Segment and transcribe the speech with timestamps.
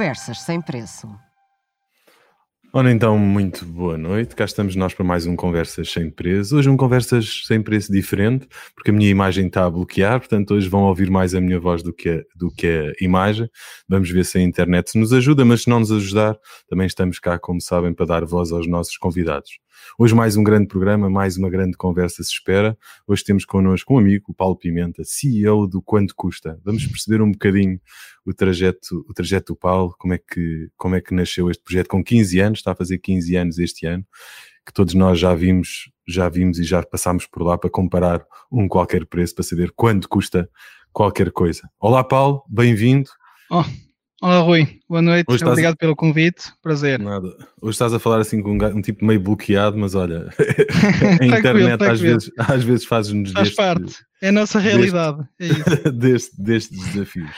[0.00, 1.14] Conversas sem preço.
[2.72, 4.34] Ora então, muito boa noite.
[4.34, 6.56] Cá estamos nós para mais um Conversas Sem Preço.
[6.56, 10.70] Hoje um Conversas Sem Preço diferente, porque a minha imagem está a bloquear, portanto hoje
[10.70, 13.46] vão ouvir mais a minha voz do que a, do que a imagem.
[13.86, 16.34] Vamos ver se a internet nos ajuda, mas se não nos ajudar,
[16.66, 19.50] também estamos cá, como sabem, para dar voz aos nossos convidados.
[19.98, 22.76] Hoje mais um grande programa, mais uma grande conversa se espera.
[23.06, 26.58] Hoje temos connosco um amigo, o Paulo Pimenta, CEO do Quanto Custa.
[26.64, 27.80] Vamos perceber um bocadinho
[28.24, 31.88] o trajeto, o trajeto do Paulo, como é, que, como é que nasceu este projeto
[31.88, 34.06] com 15 anos, está a fazer 15 anos este ano,
[34.66, 38.68] que todos nós já vimos, já vimos e já passámos por lá para comparar um
[38.68, 40.48] qualquer preço, para saber quanto custa
[40.92, 41.68] qualquer coisa.
[41.78, 43.10] Olá Paulo, bem-vindo.
[43.50, 43.64] Oh,
[44.22, 44.80] Olá, Rui.
[44.86, 45.24] Boa noite.
[45.30, 46.52] Hoje Obrigado pelo convite.
[46.60, 46.98] Prazer.
[46.98, 47.28] Nada.
[47.58, 50.28] Hoje estás a falar assim com um, um tipo meio bloqueado, mas olha,
[51.18, 53.96] a internet às vezes, às vezes faz-nos Faz deste, parte.
[54.20, 55.26] É a nossa realidade.
[55.38, 57.30] Deste, é deste, destes desafios.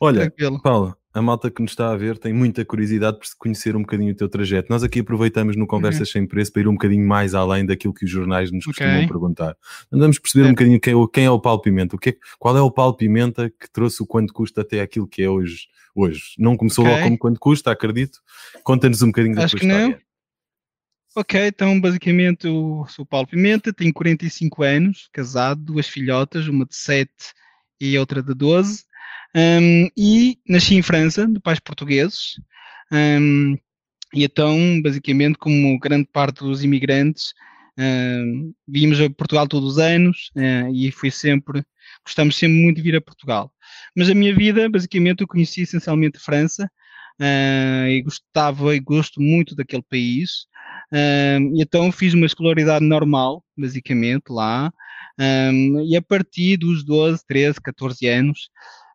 [0.00, 0.62] Olha, tranquilo.
[0.62, 4.12] Paulo, a malta que nos está a ver tem muita curiosidade por conhecer um bocadinho
[4.12, 4.68] o teu trajeto.
[4.70, 6.12] Nós aqui aproveitamos no Conversas uhum.
[6.12, 8.86] Sem Preço para ir um bocadinho mais além daquilo que os jornais nos okay.
[8.86, 9.54] costumam perguntar.
[9.92, 10.48] Andamos a perceber é.
[10.48, 12.96] um bocadinho quem, quem, é o Paulo Pimenta, o que é, qual é o Paulo
[12.96, 15.68] Pimenta que trouxe o quanto custa até aquilo que é hoje.
[16.02, 16.22] Hoje.
[16.38, 16.94] Não começou okay.
[16.94, 18.18] logo como quanto custa, acredito.
[18.62, 19.88] Conta-nos um bocadinho da Acho tua história.
[19.88, 20.10] Não.
[21.16, 26.76] Ok, então basicamente eu sou Paulo Pimenta, tenho 45 anos, casado, duas filhotas, uma de
[26.76, 27.10] 7
[27.80, 28.84] e outra de 12.
[29.34, 32.34] Um, e nasci em França, de pais portugueses.
[32.92, 33.56] Um,
[34.12, 37.32] e então, basicamente, como grande parte dos imigrantes,
[37.78, 41.62] um, vimos a Portugal todos os anos uh, e fui sempre,
[42.04, 43.52] gostamos sempre muito de vir a Portugal.
[43.96, 46.70] Mas a minha vida, basicamente, eu conheci essencialmente a França
[47.20, 50.48] uh, e gostava e gosto muito daquele país.
[51.54, 54.72] Então fiz uma escolaridade normal, basicamente, lá.
[55.20, 58.48] Um, e a partir dos 12, 13, 14 anos,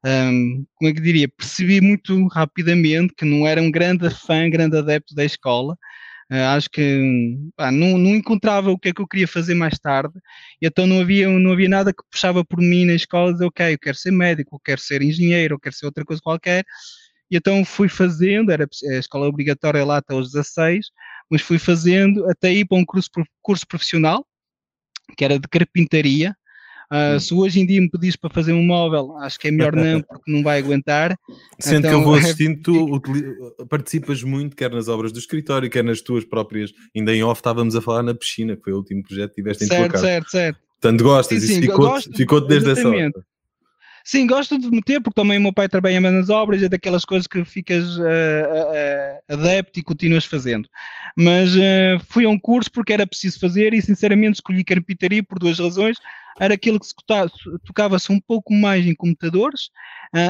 [0.05, 4.77] um, como é que diria, percebi muito rapidamente que não era um grande fã, grande
[4.77, 5.77] adepto da escola.
[6.31, 9.77] Uh, acho que pá, não, não, encontrava o que é que eu queria fazer mais
[9.77, 10.13] tarde,
[10.59, 13.79] então não havia, não havia nada que puxava por mim na escola, dizer, ok, eu
[13.79, 16.65] quero ser médico, eu quero ser engenheiro, eu quero ser outra coisa qualquer,
[17.29, 20.87] e então fui fazendo, era a escola obrigatória lá até aos 16,
[21.29, 23.09] mas fui fazendo até ir para um curso,
[23.41, 24.25] curso profissional,
[25.15, 26.35] que era de carpintaria,
[26.91, 29.75] Uh, se hoje em dia me pedis para fazer um móvel, acho que é melhor
[29.75, 31.17] não, porque não vai aguentar.
[31.59, 35.69] Sendo então, que eu vou então, assistindo, tu participas muito, quer nas obras do escritório,
[35.69, 36.71] quer nas tuas próprias.
[36.95, 39.63] Ainda em off estávamos a falar na piscina, que foi o último projeto que tiveste
[39.63, 40.05] em certo, tua casa.
[40.05, 43.09] Certo, certo, Portanto, gostas, sim, isso ficou-te ficou desde exatamente.
[43.09, 43.34] essa hora.
[44.07, 47.25] Sim, gosto de meter, porque também o meu pai trabalha nas obras, é daquelas coisas
[47.25, 50.69] que ficas uh, uh, adepto e continuas fazendo.
[51.17, 55.39] Mas uh, fui a um curso porque era preciso fazer e, sinceramente, escolhi carpintaria por
[55.39, 55.97] duas razões
[56.37, 56.93] era aquilo que se
[57.65, 59.69] tocava-se um pouco mais em computadores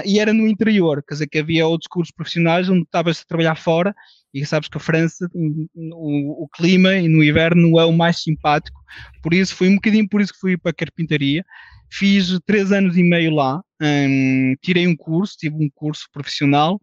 [0.06, 3.56] e era no interior, quer dizer, que havia outros cursos profissionais onde estavas a trabalhar
[3.56, 3.96] fora
[4.31, 8.80] e sabes que a França, o, o, clima no inverno não é o mais simpático,
[9.24, 11.44] por isso foi um bocadinho por isso que fui para a carpintaria.
[11.90, 16.81] Fiz três anos e meio lá, um, tirei um curso, tive um curso profissional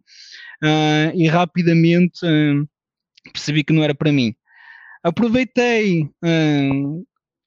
[0.63, 2.21] uh, e rapidamente
[3.33, 4.35] percebi que não era para mim.
[5.03, 6.09] Aproveitei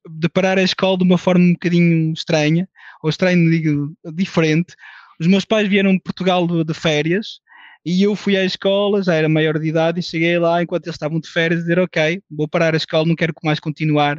[0.10, 2.68] de parar a escola de uma forma um bocadinho estranha,
[3.02, 4.76] ou estranho, digo, diferente.
[5.20, 7.40] Os meus pais vieram de Portugal de, de, férias
[7.86, 10.96] e eu fui à escola, já era maior de idade, e cheguei lá enquanto eles
[10.96, 14.18] estavam de férias dizer: Ok, vou parar a escola, não quero mais continuar.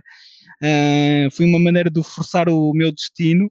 [0.62, 3.50] Uh, foi uma maneira de forçar o meu destino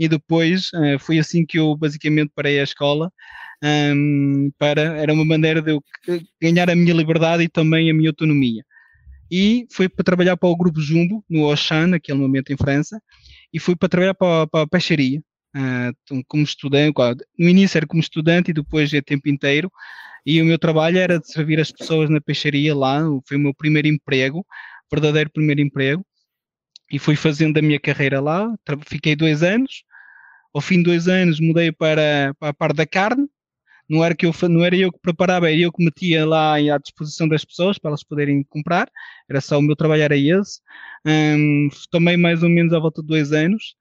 [0.00, 3.12] e depois uh, foi assim que eu basicamente parei a escola.
[3.62, 5.84] Um, para, era uma maneira de eu
[6.40, 8.64] ganhar a minha liberdade e também a minha autonomia.
[9.30, 12.98] E foi para trabalhar para o Grupo Jumbo, no Auchan, naquele momento em França,
[13.52, 15.22] e fui para trabalhar para, para a peixaria,
[15.54, 16.94] uh, como estudante,
[17.38, 19.70] no início era como estudante e depois é tempo inteiro,
[20.24, 23.52] e o meu trabalho era de servir as pessoas na peixaria lá, foi o meu
[23.52, 24.46] primeiro emprego,
[24.90, 26.02] verdadeiro primeiro emprego,
[26.90, 28.48] e fui fazendo a minha carreira lá,
[28.86, 29.84] fiquei dois anos,
[30.54, 33.28] ao fim de dois anos mudei para, para a parte da carne,
[33.88, 36.78] não era, que eu, não era eu que preparava, era eu que metia lá à
[36.78, 38.88] disposição das pessoas para elas poderem comprar,
[39.28, 40.60] era só o meu trabalho era esse.
[41.04, 43.74] Um, tomei mais ou menos à volta de dois anos,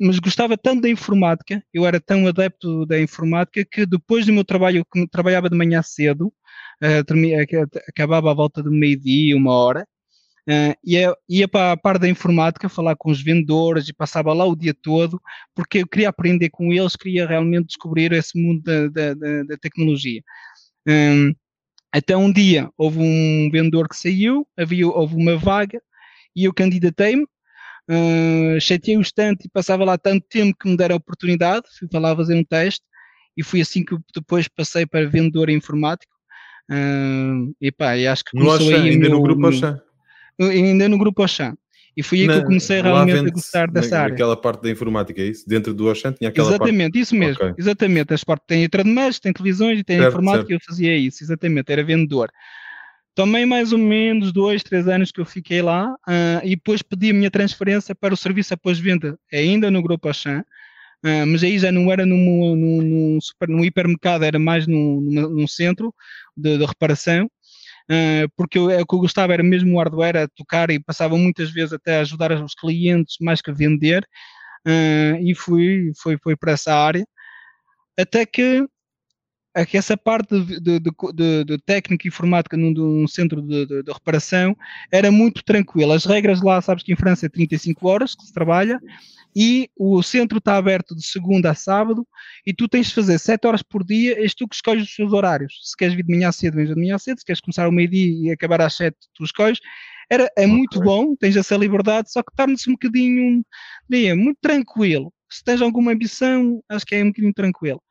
[0.00, 4.44] mas gostava tanto da informática, eu era tão adepto da informática que depois do meu
[4.44, 6.26] trabalho, que trabalhava de manhã cedo,
[6.82, 9.86] uh, acabava à volta de meio-dia, uma hora,
[10.48, 14.44] Uh, ia, ia para a parte da informática falar com os vendedores e passava lá
[14.44, 15.20] o dia todo,
[15.54, 19.56] porque eu queria aprender com eles, queria realmente descobrir esse mundo da, da, da, da
[19.56, 20.20] tecnologia.
[20.88, 21.32] Um,
[21.92, 25.80] até um dia houve um vendedor que saiu, havia, houve uma vaga
[26.34, 30.96] e eu candidatei-me, uh, chateei o estante e passava lá tanto tempo que me deram
[30.96, 32.84] a oportunidade, fui para lá fazer um teste
[33.36, 36.12] e fui assim que depois passei para vendedor informático.
[36.68, 39.80] Uh, e pá, e acho que começou no Auchan, aí ainda meu, no grupo Auchan.
[40.40, 41.54] Ainda no grupo Auchan.
[41.96, 44.14] E foi aí Na, que eu comecei realmente a gostar dessa área.
[44.14, 45.46] Aquela parte da informática, é isso?
[45.46, 47.00] Dentro do Auchan tinha aquela Exatamente, parte...
[47.00, 47.44] isso mesmo.
[47.44, 47.54] Okay.
[47.58, 48.14] Exatamente.
[48.14, 50.50] As partes tem eletrodomésticos, tem televisões e tem certo, informática certo.
[50.50, 51.22] e eu fazia isso.
[51.22, 52.30] Exatamente, era vendedor.
[53.14, 57.10] Também mais ou menos dois, três anos que eu fiquei lá uh, e depois pedi
[57.10, 60.42] a minha transferência para o serviço após venda, ainda no Grupo Auchan,
[61.04, 64.98] uh, mas aí já não era num, num, num, super, num hipermercado, era mais num,
[65.02, 65.94] num centro
[66.34, 67.30] de, de reparação,
[68.36, 71.50] porque eu, o que eu gostava era mesmo o hardware, a tocar e passava muitas
[71.50, 74.06] vezes até a ajudar os clientes mais que a vender,
[75.20, 77.04] e fui, fui, fui para essa área,
[77.98, 78.66] até que
[79.54, 84.56] é que essa parte de, de, de, de técnica informática num, num centro de, reparação
[84.90, 85.94] era muito tranquila.
[85.94, 88.80] As regras lá, sabes que em França é 35 horas que se trabalha
[89.34, 92.06] e o centro está aberto de segunda a sábado
[92.46, 95.12] e tu tens de fazer 7 horas por dia, és tu que escolhes os seus
[95.12, 95.58] horários.
[95.62, 98.28] Se queres vir de manhã cedo, vens de manhã cedo, se queres começar ao meio-dia
[98.28, 99.58] e acabar às 7, tu escolhes.
[100.10, 103.42] Era, é muito bom, tens essa liberdade, só que torna-se um bocadinho,
[103.88, 105.12] dia, muito tranquilo.
[105.30, 107.82] Se tens alguma ambição, acho que é um bocadinho tranquilo.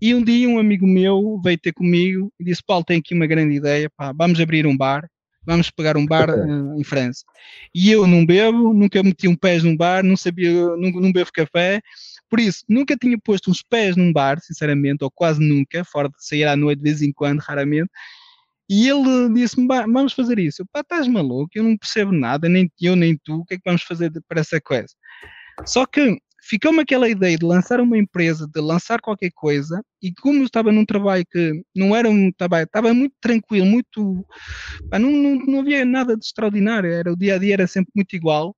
[0.00, 3.26] E um dia um amigo meu veio ter comigo e disse: Paulo, tem aqui uma
[3.26, 5.08] grande ideia, pá, vamos abrir um bar,
[5.46, 7.24] vamos pegar um bar uh, em França.
[7.74, 11.30] E eu não bebo, nunca meti um pés num bar, não sabia, não, não bebo
[11.32, 11.80] café,
[12.28, 16.14] por isso nunca tinha posto uns pés num bar, sinceramente, ou quase nunca, fora de
[16.18, 17.90] sair à noite de vez em quando, raramente.
[18.68, 20.62] E ele disse-me: vamos fazer isso.
[20.62, 23.56] Eu, pá, estás maluco, eu não percebo nada, nem eu nem tu, o que é
[23.56, 24.88] que vamos fazer para essa coisa?
[25.66, 26.18] Só que
[26.48, 30.70] ficou-me aquela ideia de lançar uma empresa, de lançar qualquer coisa, e como eu estava
[30.70, 34.24] num trabalho que não era um trabalho, estava muito tranquilo, muito.
[34.90, 37.92] Pá, não, não, não havia nada de extraordinário, era, o dia a dia era sempre
[37.94, 38.54] muito igual.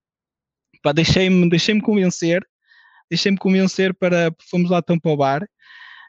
[0.95, 2.47] Deixei-me deixei convencer,
[3.11, 4.33] deixei-me convencer para.
[4.51, 5.49] Fomos lá então para o bar.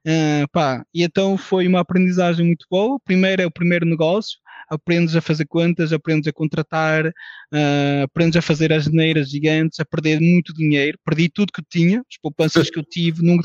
[0.06, 3.00] Uh, pá, e então foi uma aprendizagem muito boa.
[3.04, 4.38] Primeiro é o primeiro negócio,
[4.70, 9.86] aprendes a fazer contas, aprendes a contratar, uh, aprendes a fazer as geneiras gigantes, a
[9.86, 10.98] perder muito dinheiro.
[11.06, 13.38] Perdi tudo que tinha, as poupanças que eu tive, não,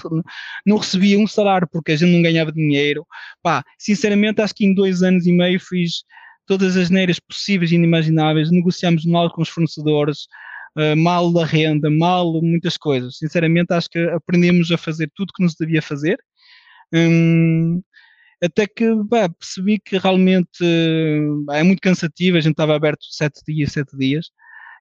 [0.66, 3.06] não recebia um salário porque a gente não ganhava dinheiro.
[3.42, 6.04] Pá, sinceramente, acho que em dois anos e meio fiz
[6.46, 10.26] todas as geneiras possíveis e inimagináveis, negociámos mal com os fornecedores.
[10.74, 13.18] Uh, mal da renda, mal muitas coisas.
[13.18, 16.18] Sinceramente, acho que aprendemos a fazer tudo que nos devia fazer.
[16.94, 17.82] Hum,
[18.42, 20.64] até que bah, percebi que realmente
[21.46, 24.30] bah, é muito cansativo, a gente estava aberto sete dias, sete dias,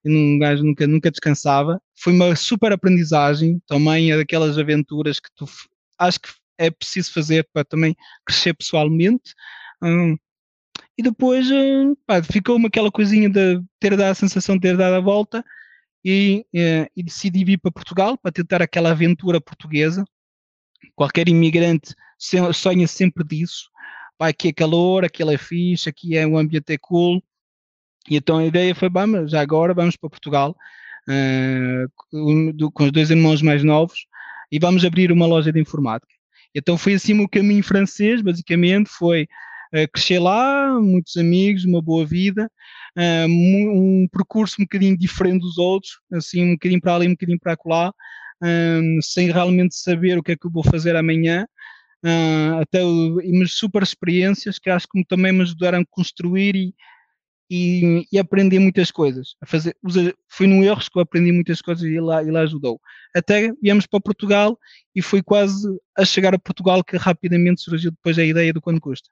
[0.03, 1.81] e um gajo nunca, nunca descansava.
[1.95, 5.45] Foi uma super aprendizagem, também é daquelas aventuras que tu
[5.99, 9.33] acho que é preciso fazer para também crescer pessoalmente.
[9.81, 10.17] Hum,
[10.97, 11.95] e depois hum,
[12.31, 15.43] ficou-me aquela coisinha de ter dado a sensação de ter dado a volta
[16.03, 20.03] e, e, eh, e decidi vir para Portugal para tentar aquela aventura portuguesa.
[20.95, 21.95] Qualquer imigrante
[22.53, 23.69] sonha sempre disso.
[24.19, 27.23] Aqui é calor, aquilo é fixe, aqui é um ambiente é cool.
[28.09, 30.55] E então a ideia foi, vamos, agora vamos para Portugal
[31.07, 34.05] uh, do, com os dois irmãos mais novos
[34.51, 36.11] e vamos abrir uma loja de informática.
[36.53, 42.05] Então foi assim o caminho francês, basicamente, foi uh, crescer lá, muitos amigos, uma boa
[42.05, 42.51] vida,
[42.97, 47.39] uh, um, percurso um bocadinho diferente dos outros, assim, um bocadinho para ali, um bocadinho
[47.39, 47.93] para lá,
[49.01, 51.45] sem realmente saber o que é que eu vou fazer amanhã,
[52.05, 52.79] uh, até
[53.39, 56.73] mas super experiências que acho que também me ajudaram a construir e,
[57.49, 59.35] e, e aprender muitas coisas.
[59.41, 59.75] A fazer,
[60.29, 62.79] foi no erros que eu aprendi muitas coisas e lá, e lá ajudou.
[63.15, 64.57] Até viemos para Portugal
[64.95, 65.67] e foi quase
[65.97, 69.09] a chegar a Portugal que rapidamente surgiu depois a ideia do quanto custa.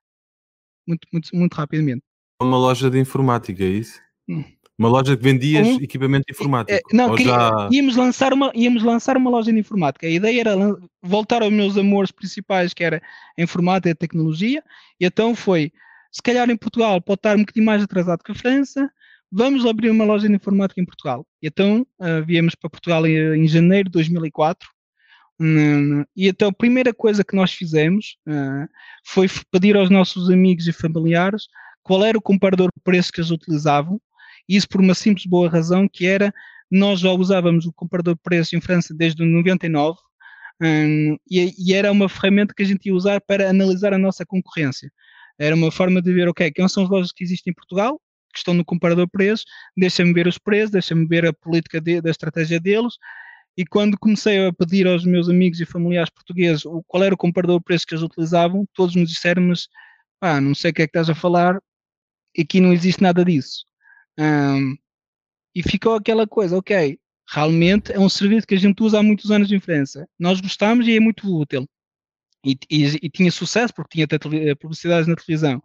[0.87, 2.01] Muito, muito, muito rapidamente.
[2.41, 3.99] Uma loja de informática, é isso?
[4.27, 4.43] Hum.
[4.79, 6.71] Uma loja que vendias um, equipamento informático?
[6.71, 7.69] É, não, queria, já...
[7.69, 10.07] íamos, lançar uma, íamos lançar uma loja de informática.
[10.07, 10.55] A ideia era
[11.03, 13.01] voltar aos meus amores principais, que era
[13.37, 14.63] a informática e a tecnologia,
[14.97, 15.73] e então foi,
[16.09, 18.89] se calhar em Portugal pode estar um bocadinho mais atrasado que a França,
[19.29, 21.27] vamos abrir uma loja de informática em Portugal.
[21.41, 24.65] E então uh, viemos para Portugal em, em janeiro de 2004,
[25.41, 28.65] hum, e então a primeira coisa que nós fizemos uh,
[29.05, 31.47] foi pedir aos nossos amigos e familiares
[31.83, 33.99] qual era o comparador de preços que eles utilizavam
[34.49, 36.33] isso por uma simples boa razão, que era,
[36.71, 39.97] nós já usávamos o comparador de preços em França desde 99,
[40.61, 44.25] um, e, e, era uma ferramenta que a gente ia usar para analisar a nossa
[44.25, 44.91] concorrência.
[45.37, 48.01] Era uma forma de ver, ok, quem são as lojas que existem em Portugal,
[48.33, 49.45] que estão no comparador de preços,
[49.77, 52.95] deixa-me ver os preços, deixa-me ver a política de, da estratégia deles,
[53.57, 57.59] e quando comecei a pedir aos meus amigos e familiares portugueses qual era o comparador
[57.59, 59.67] de preços que eles utilizavam, todos me disseram, mas
[60.19, 61.59] pá, não sei o que é que estás a falar,
[62.37, 63.68] aqui não existe nada disso.
[64.19, 64.77] Um,
[65.55, 66.99] e ficou aquela coisa, ok,
[67.31, 70.07] realmente é um serviço que a gente usa há muitos anos em França.
[70.19, 71.67] Nós gostamos e é muito útil.
[72.45, 75.61] e, e, e tinha sucesso porque tinha publicidades na televisão.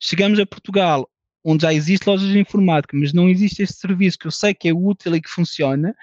[0.00, 1.08] Chegamos a Portugal,
[1.44, 4.68] onde já existe lojas de informática, mas não existe este serviço que eu sei que
[4.68, 5.94] é útil e que funciona,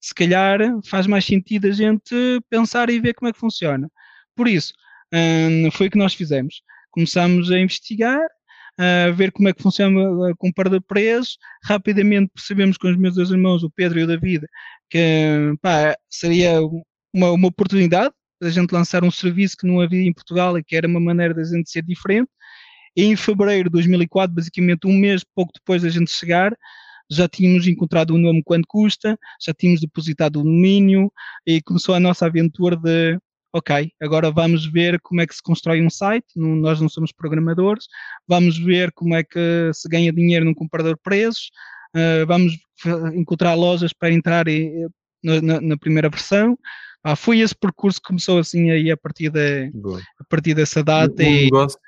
[0.00, 2.14] se calhar faz mais sentido a gente
[2.50, 3.90] pensar e ver como é que funciona.
[4.34, 4.72] Por isso,
[5.12, 6.62] hum, foi o que nós fizemos.
[6.90, 8.20] Começamos a investigar,
[8.78, 11.38] a ver como é que funciona a compra de preços.
[11.64, 14.46] Rapidamente percebemos com os meus dois irmãos, o Pedro e o David,
[14.90, 16.60] que pá, seria
[17.12, 20.74] uma, uma oportunidade da gente lançar um serviço que não havia em Portugal e que
[20.74, 22.28] era uma maneira da gente ser diferente.
[22.96, 26.52] Em fevereiro de 2004, basicamente um mês pouco depois da gente chegar,
[27.10, 31.10] já tínhamos encontrado o nome quanto custa, já tínhamos depositado o domínio
[31.46, 33.18] e começou a nossa aventura de
[33.52, 37.12] ok, agora vamos ver como é que se constrói um site, não, nós não somos
[37.12, 37.86] programadores,
[38.26, 41.50] vamos ver como é que se ganha dinheiro num comprador de preços,
[41.94, 42.54] uh, vamos
[43.14, 44.86] encontrar lojas para entrar em,
[45.22, 46.58] na, na, primeira versão.
[47.04, 49.70] Ah, foi esse percurso que começou assim aí a partir, de,
[50.18, 51.22] a partir dessa data.
[51.22, 51.44] Um, e...
[51.44, 51.78] negócio,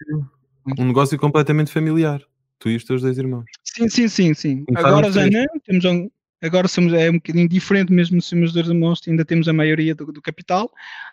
[0.78, 2.20] um negócio completamente familiar,
[2.58, 3.44] tu e os teus dois irmãos.
[3.62, 4.64] Sim, sim, sim, sim.
[4.74, 6.08] Agora já não, temos um,
[6.42, 9.94] agora somos, é um bocadinho diferente, mesmo se somos dois irmãos, ainda temos a maioria
[9.94, 10.70] do, do capital,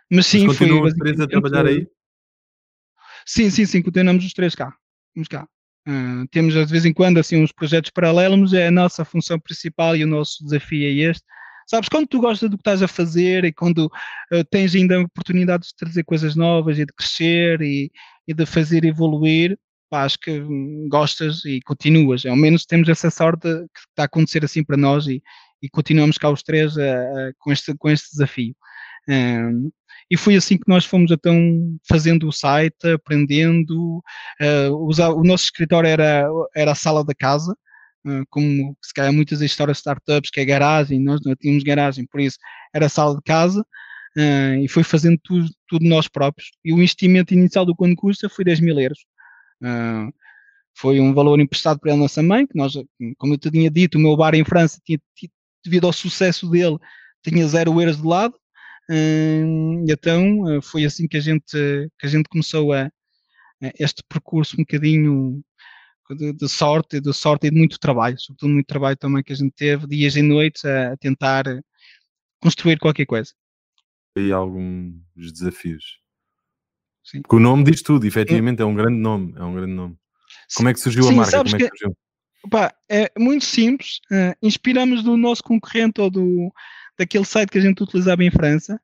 [0.09, 0.71] mas sim, mas foi.
[0.71, 1.87] os três a trabalhar aí?
[3.25, 4.75] Sim, sim, sim, continuamos os três cá.
[5.15, 5.47] Vamos cá.
[5.87, 9.95] Uh, temos de vez em quando assim uns projetos paralelos, é a nossa função principal
[9.95, 11.23] e o nosso desafio é este.
[11.67, 15.01] Sabes, quando tu gostas do que estás a fazer e quando uh, tens ainda a
[15.01, 17.91] oportunidade de trazer coisas novas e de crescer e,
[18.27, 19.57] e de fazer evoluir,
[19.91, 22.25] acho que hum, gostas e continuas.
[22.25, 25.21] Ao menos temos essa sorte que está a acontecer assim para nós e,
[25.61, 28.55] e continuamos cá os três a, a, com, este, com este desafio.
[29.07, 29.71] Um,
[30.09, 34.03] e foi assim que nós fomos então fazendo o site, aprendendo.
[34.41, 37.53] Uh, o nosso escritório era, era a sala da casa,
[38.05, 42.05] uh, como se calhar muitas histórias de startups, que é garagem, nós não tínhamos garagem,
[42.05, 42.37] por isso
[42.73, 43.65] era a sala de casa.
[44.17, 46.51] Uh, e foi fazendo tudo, tudo nós próprios.
[46.65, 48.99] E o investimento inicial do quanto custa foi 10 mil euros.
[50.75, 52.73] Foi um valor emprestado pela nossa mãe, que nós,
[53.17, 54.99] como eu te tinha dito, o meu bar em França, tinha,
[55.63, 56.77] devido ao sucesso dele,
[57.23, 58.35] tinha zero euros de lado.
[58.89, 61.45] Uh, então uh, foi assim que a gente,
[61.99, 62.85] que a gente começou a,
[63.61, 65.41] a este percurso um bocadinho
[66.17, 69.35] de, de, sorte, de sorte e de muito trabalho, sobretudo muito trabalho também que a
[69.35, 71.45] gente teve, dias e noites, a, a tentar
[72.41, 73.31] construir qualquer coisa.
[74.17, 76.00] E alguns desafios
[77.03, 77.21] Sim.
[77.21, 79.33] Porque o nome diz tudo, efetivamente, é um grande nome.
[79.37, 79.97] É um grande nome.
[80.55, 81.37] Como é que surgiu Sim, a marca?
[81.37, 81.97] Como é que, que surgiu?
[82.43, 83.99] Opa, é muito simples.
[84.11, 86.51] Uh, inspiramos do nosso concorrente ou do,
[86.97, 88.79] daquele site que a gente utilizava em França,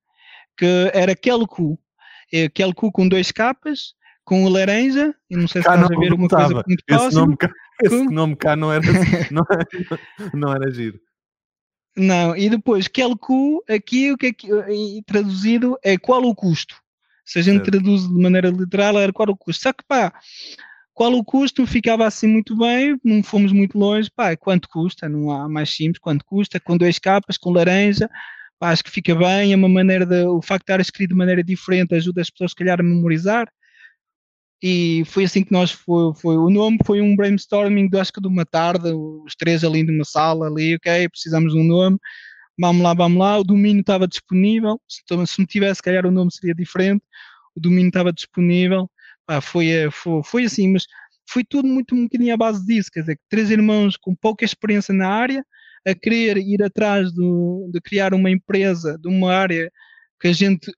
[0.57, 1.79] que era Quelcu.
[2.31, 3.93] É Quelcu com dois capas,
[4.23, 7.15] com o laranja, e não sei se cá estás a ver alguma coisa muito esse
[7.15, 7.49] Nome cá,
[7.81, 8.83] esse nome cá não era,
[9.31, 9.67] não era,
[10.33, 10.99] não era giro.
[11.95, 14.47] Não, e depois Quelcu, aqui o que é que,
[15.05, 16.75] traduzido é qual o custo.
[17.27, 17.71] Se a gente certo.
[17.71, 19.63] traduz de maneira literal, era qual o custo.
[19.63, 20.13] Só que, pá,
[20.93, 21.67] qual o custo?
[21.67, 25.09] Ficava assim muito bem, não fomos muito longe, pá, quanto custa?
[25.09, 26.57] Não há mais simples, quanto custa?
[26.57, 28.09] Com dois capas, com laranja,
[28.57, 31.15] pá, acho que fica bem, é uma maneira de, o facto de estar escrito de
[31.15, 33.47] maneira diferente ajuda as pessoas, se calhar, a memorizar.
[34.63, 38.27] E foi assim que nós, foi, foi o nome foi um brainstorming, acho que de
[38.27, 41.99] uma tarde, os três ali numa sala, ali, ok, precisamos de um nome,
[42.59, 46.11] vamos lá, vamos lá, o domínio estava disponível, se, se me tivesse, se calhar o
[46.11, 47.03] nome seria diferente,
[47.55, 48.89] o domínio estava disponível,
[49.41, 50.85] foi, eh, foi, foi assim, mas
[51.29, 54.93] foi tudo muito um bocadinho à base disso, quer dizer, três irmãos com pouca experiência
[54.93, 55.45] na área,
[55.85, 59.71] a querer ir atrás do, de criar uma empresa de uma área
[60.19, 60.71] que a gente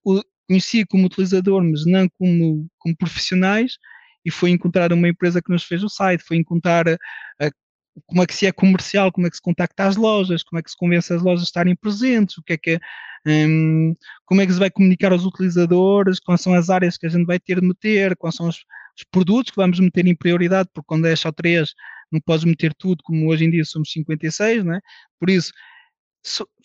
[0.48, 3.78] conhecia como utilizador, mas não como, como profissionais,
[4.26, 6.98] e foi encontrar uma empresa que nos fez o site, foi encontrar a,
[7.40, 7.52] a,
[8.06, 10.64] como é que se é comercial, como é que se contacta as lojas, como é
[10.64, 12.80] que se convence as lojas a estarem presentes, o que é que
[13.26, 17.10] um, como é que se vai comunicar aos utilizadores, quais são as áreas que a
[17.10, 18.58] gente vai ter de meter, quais são os,
[18.98, 21.74] os produtos que vamos meter em prioridade, porque quando é só três
[22.12, 24.80] não podes meter tudo, como hoje em dia somos 56, né?
[25.20, 25.52] por isso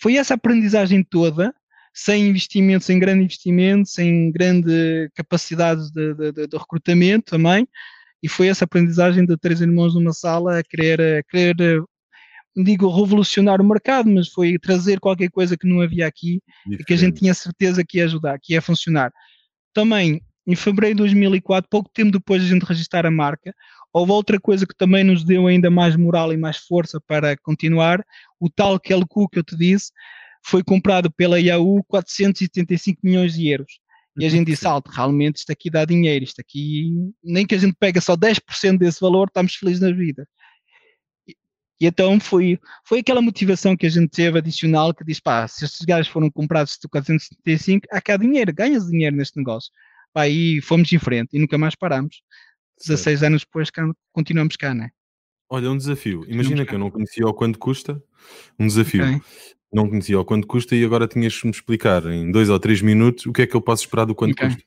[0.00, 1.54] foi essa aprendizagem toda,
[1.92, 7.68] sem investimentos, sem grande investimento, sem grande capacidade de, de, de, de recrutamento também,
[8.24, 11.84] e foi essa aprendizagem de três irmãos numa sala a querer, a querer
[12.56, 16.80] digo revolucionar o mercado, mas foi trazer qualquer coisa que não havia aqui Diferente.
[16.80, 19.12] e que a gente tinha certeza que ia ajudar, que ia funcionar.
[19.74, 23.54] Também, em fevereiro de 2004, pouco tempo depois de a gente registrar a marca,
[23.92, 28.02] houve outra coisa que também nos deu ainda mais moral e mais força para continuar,
[28.40, 29.92] o tal Kelku que eu te disse,
[30.42, 33.83] foi comprado pela Yahoo 475 milhões de euros.
[34.16, 36.92] E a gente disse, alto, realmente isto aqui dá dinheiro, isto aqui,
[37.22, 40.26] nem que a gente pega só 10% desse valor, estamos felizes na vida.
[41.26, 41.36] E,
[41.80, 45.64] e, então foi, foi aquela motivação que a gente teve adicional que diz, pá, se
[45.64, 49.72] estes gajos foram comprados de 475, há cá dinheiro, ganhas dinheiro neste negócio.
[50.14, 52.22] aí fomos em frente e nunca mais paramos.
[52.80, 53.30] 16 certo.
[53.30, 53.70] anos depois
[54.12, 54.90] continuamos cá, não é?
[55.48, 56.24] Olha, um desafio.
[56.26, 58.02] Imagina que eu não conhecia o quanto custa.
[58.58, 59.04] Um desafio.
[59.04, 59.20] Okay.
[59.74, 62.80] Não conhecia o quanto custa e agora tinhas de me explicar em dois ou três
[62.80, 64.48] minutos o que é que eu posso esperar do quanto okay.
[64.48, 64.62] custa.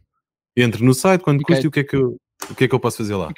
[0.56, 1.56] Entre no site, quanto okay.
[1.56, 2.18] custa e o que, é que eu,
[2.50, 3.30] o que é que eu posso fazer lá.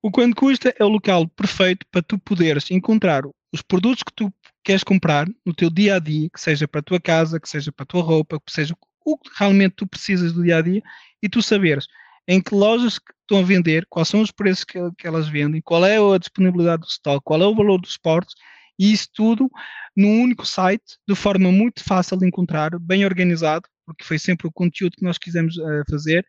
[0.00, 4.32] O quanto custa é o local perfeito para tu poderes encontrar os produtos que tu
[4.64, 7.72] queres comprar no teu dia a dia, que seja para a tua casa, que seja
[7.72, 10.82] para a tua roupa, que seja o que realmente tu precisas do dia a dia,
[11.22, 11.86] e tu saberes
[12.26, 15.60] em que lojas que estão a vender, quais são os preços que, que elas vendem,
[15.60, 18.34] qual é a disponibilidade do estoque, qual é o valor dos portos,
[18.78, 19.50] e isso tudo
[19.96, 24.52] num único site, de forma muito fácil de encontrar, bem organizado, porque foi sempre o
[24.52, 26.26] conteúdo que nós quisemos uh, fazer,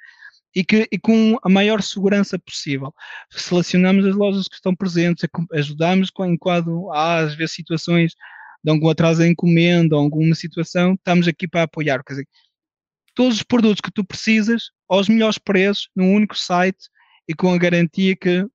[0.55, 2.93] e, que, e com a maior segurança possível.
[3.31, 8.13] Selecionamos as lojas que estão presentes, ajudamos quando há às vezes situações
[8.63, 12.03] de algum atraso em encomenda, alguma situação, estamos aqui para apoiar.
[12.03, 12.27] Quer dizer,
[13.13, 16.87] todos os produtos que tu precisas, aos melhores preços, num único site
[17.27, 18.45] e com a garantia que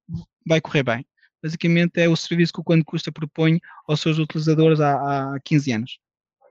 [0.47, 1.07] vai correr bem.
[1.43, 5.73] Basicamente é o serviço que o Quando Custa propõe aos seus utilizadores há, há 15
[5.73, 5.99] anos.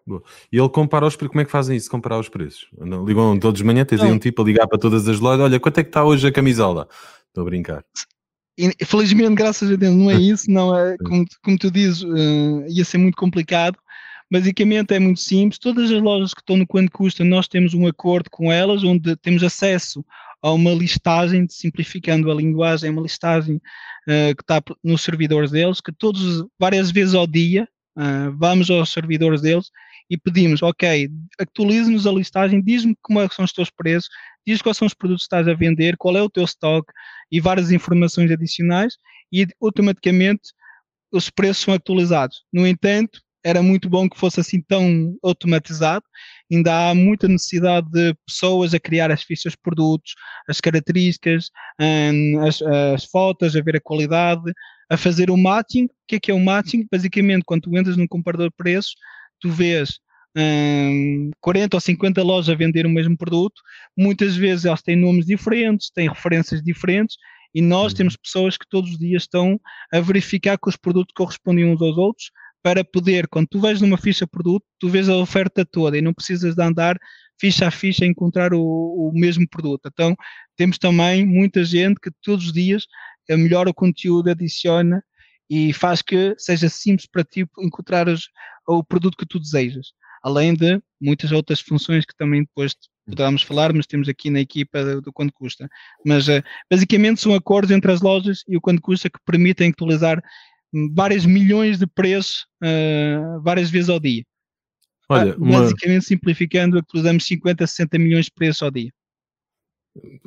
[0.07, 0.23] Boa.
[0.51, 1.31] E ele compara os preços.
[1.31, 1.91] Como é que fazem isso?
[1.91, 2.67] Comparar os preços?
[3.05, 5.43] Ligam todos de manhã, tens aí um tipo a ligar para todas as lojas.
[5.43, 6.87] Olha, quanto é que está hoje a camisola?
[7.27, 7.83] Estou a brincar.
[8.85, 10.49] Felizmente, graças a Deus, não é isso.
[10.49, 13.77] Não é, como, como tu dizes, uh, ia ser muito complicado.
[14.31, 15.59] Basicamente é muito simples.
[15.59, 19.15] Todas as lojas que estão no quanto custa, nós temos um acordo com elas, onde
[19.17, 20.05] temos acesso
[20.41, 25.91] a uma listagem, simplificando a linguagem, uma listagem uh, que está nos servidores deles, que
[25.91, 27.67] todos, várias vezes ao dia,
[27.97, 29.69] uh, vamos aos servidores deles
[30.09, 34.09] e pedimos, ok, atualize-nos a listagem, diz-me como é são os teus preços,
[34.45, 36.91] diz quais são os produtos que estás a vender, qual é o teu stock
[37.31, 38.95] e várias informações adicionais
[39.31, 40.53] e automaticamente
[41.11, 42.43] os preços são atualizados.
[42.53, 46.03] No entanto, era muito bom que fosse assim tão automatizado.
[46.51, 50.13] Ainda há muita necessidade de pessoas a criar as fichas de produtos,
[50.47, 54.51] as características, hum, as, as fotos, a ver a qualidade,
[54.89, 55.85] a fazer o matching.
[55.85, 56.87] O que é que é o matching?
[56.91, 58.95] Basicamente, quando tu entras num comparador de preços,
[59.39, 59.99] tu vês
[60.37, 63.61] um, 40 ou 50 lojas a vender o mesmo produto,
[63.97, 67.17] muitas vezes elas têm nomes diferentes, têm referências diferentes,
[67.53, 67.97] e nós uhum.
[67.97, 69.59] temos pessoas que todos os dias estão
[69.91, 72.29] a verificar que os produtos correspondem uns aos outros,
[72.67, 76.13] para poder, quando tu vais numa ficha produto, tu vês a oferta toda e não
[76.13, 76.97] precisas de andar
[77.39, 79.87] ficha a ficha a encontrar o, o mesmo produto.
[79.87, 80.13] Então,
[80.57, 82.85] temos também muita gente que todos os dias
[83.29, 85.01] melhora o conteúdo, adiciona
[85.49, 88.05] e faz que seja simples para ti encontrar
[88.67, 89.93] o produto que tu desejas.
[90.21, 92.75] Além de muitas outras funções que também depois
[93.05, 95.69] poderemos falar, mas temos aqui na equipa do, do quanto custa.
[96.05, 100.21] Mas uh, basicamente são acordos entre as lojas e o quanto custa que permitem atualizar
[100.93, 104.23] várias milhões de preços uh, várias vezes ao dia.
[105.09, 106.01] Olha, uh, basicamente uma...
[106.01, 108.91] simplificando, atualizamos 50 a 60 milhões de preços ao dia.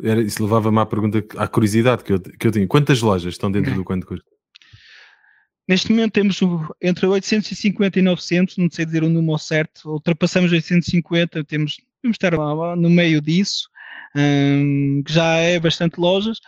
[0.02, 2.66] Era, isso levava-me à pergunta, à curiosidade que eu, que eu tinha.
[2.66, 4.26] Quantas lojas estão dentro do quanto custa?
[5.68, 6.40] Neste momento temos
[6.82, 12.32] entre 850 e 900, não sei dizer o número certo, ultrapassamos 850, temos, temos estar
[12.76, 13.68] no meio disso,
[14.16, 16.40] um, que já é bastante lojas.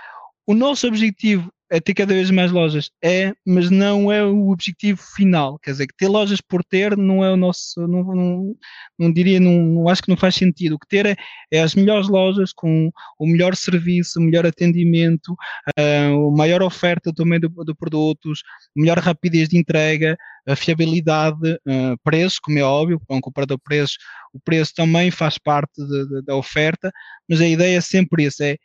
[0.45, 2.91] O nosso objetivo é ter cada vez mais lojas.
[3.03, 5.59] É, mas não é o objetivo final.
[5.59, 7.81] Quer dizer, que ter lojas por ter não é o nosso.
[7.89, 8.55] Não, não,
[8.99, 10.75] não diria, não, não, acho que não faz sentido.
[10.75, 11.17] O que ter é,
[11.51, 17.11] é as melhores lojas com o melhor serviço, o melhor atendimento, uh, a maior oferta
[17.11, 18.43] também de, de produtos,
[18.77, 20.15] melhor rapidez de entrega,
[20.47, 23.95] a fiabilidade, uh, preço, como é óbvio, para um comprador preço,
[24.35, 26.93] o preço também faz parte de, de, da oferta,
[27.27, 28.59] mas a ideia é sempre isso, é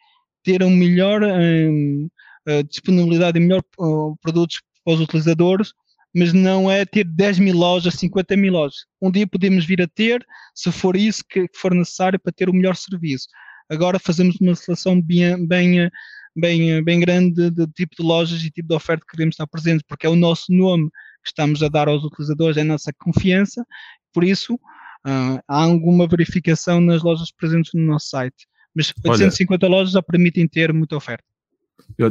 [0.44, 1.24] ter um melhor.
[1.24, 2.10] Um,
[2.70, 5.74] disponibilidade de melhor uh, produtos para os utilizadores,
[6.16, 8.86] mas não é ter 10 mil lojas, 50 mil lojas.
[9.02, 12.54] Um dia podemos vir a ter, se for isso que for necessário para ter o
[12.54, 13.28] melhor serviço.
[13.70, 15.90] Agora fazemos uma seleção bem, bem,
[16.36, 19.86] bem, bem grande de tipo de lojas e tipo de oferta que queremos estar presentes,
[19.88, 20.90] porque é o nosso nome
[21.24, 23.66] que estamos a dar aos utilizadores, é a nossa confiança,
[24.14, 28.48] por isso uh, há alguma verificação nas lojas presentes no nosso site.
[28.74, 31.26] Mas 850 Olha, lojas já permitem ter muita oferta.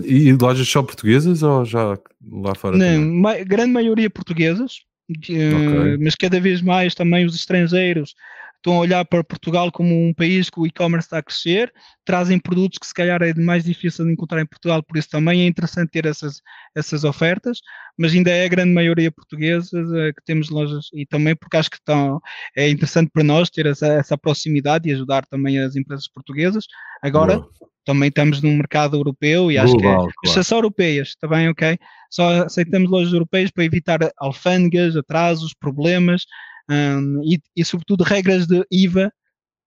[0.04, 1.98] E, lojas só portuguesas ou já
[2.30, 2.76] lá fora?
[2.76, 5.96] Não, ma grande maioria portuguesas, okay.
[5.98, 8.14] mas cada vez mais também os estrangeiros
[8.56, 11.72] estão a olhar para Portugal como um país que o e-commerce está a crescer,
[12.04, 15.42] trazem produtos que se calhar é mais difícil de encontrar em Portugal, por isso também
[15.42, 16.40] é interessante ter essas,
[16.74, 17.58] essas ofertas,
[17.96, 21.70] mas ainda é a grande maioria portuguesa é, que temos lojas e também porque acho
[21.70, 22.20] que estão,
[22.56, 26.64] é interessante para nós ter essa, essa proximidade e ajudar também as empresas portuguesas.
[27.02, 27.50] Agora, Boa
[27.86, 30.44] também estamos num mercado europeu e acho Global, que é, claro.
[30.44, 31.78] só europeias, está bem, ok?
[32.10, 36.24] Só aceitamos lojas europeias para evitar alfândegas, atrasos, problemas
[36.70, 39.12] um, e, e, sobretudo, regras de IVA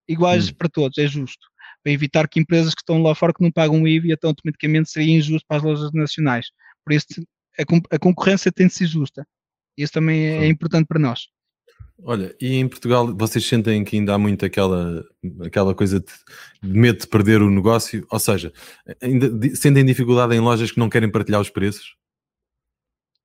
[0.08, 0.54] iguais hum.
[0.58, 1.48] para todos, é justo.
[1.84, 5.16] para evitar que empresas que estão lá fora que não pagam IVA, então automaticamente seria
[5.16, 6.48] injusto para as lojas nacionais.
[6.86, 7.08] Por isso,
[7.60, 9.26] a, a concorrência tem de ser justa.
[9.78, 11.28] Isso também é, é importante para nós.
[12.02, 15.04] Olha, e em Portugal vocês sentem que ainda há muito aquela,
[15.46, 16.12] aquela coisa de,
[16.62, 18.06] medo de perder o negócio?
[18.10, 18.54] Ou seja,
[19.02, 21.96] ainda sentem dificuldade em lojas que não querem partilhar os preços?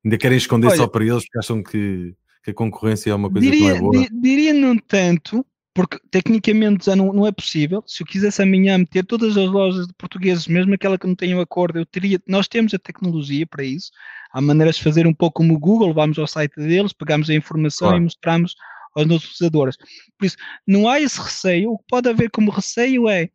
[0.04, 3.30] Ainda querem esconder Olha, só para eles porque acham que, que, a concorrência é uma
[3.30, 4.08] coisa diria, que não é boa?
[4.12, 7.82] Diria não tanto, porque tecnicamente já não, não, é possível.
[7.86, 11.34] Se eu quisesse amanhã meter todas as lojas de portugueses, mesmo aquela que não tem
[11.34, 12.20] o acordo, eu teria.
[12.28, 13.90] Nós temos a tecnologia para isso.
[14.32, 17.34] Há maneiras de fazer um pouco como o Google, vamos ao site deles, pegamos a
[17.34, 18.02] informação claro.
[18.02, 18.54] e mostramos
[18.94, 19.76] aos nossos utilizadores.
[20.18, 21.72] Por isso, não há esse receio.
[21.72, 23.28] O que pode haver como receio é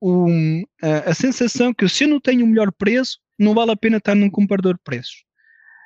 [0.00, 3.76] um, a, a sensação que se eu não tenho o melhor preço, não vale a
[3.76, 5.24] pena estar num comparador de preços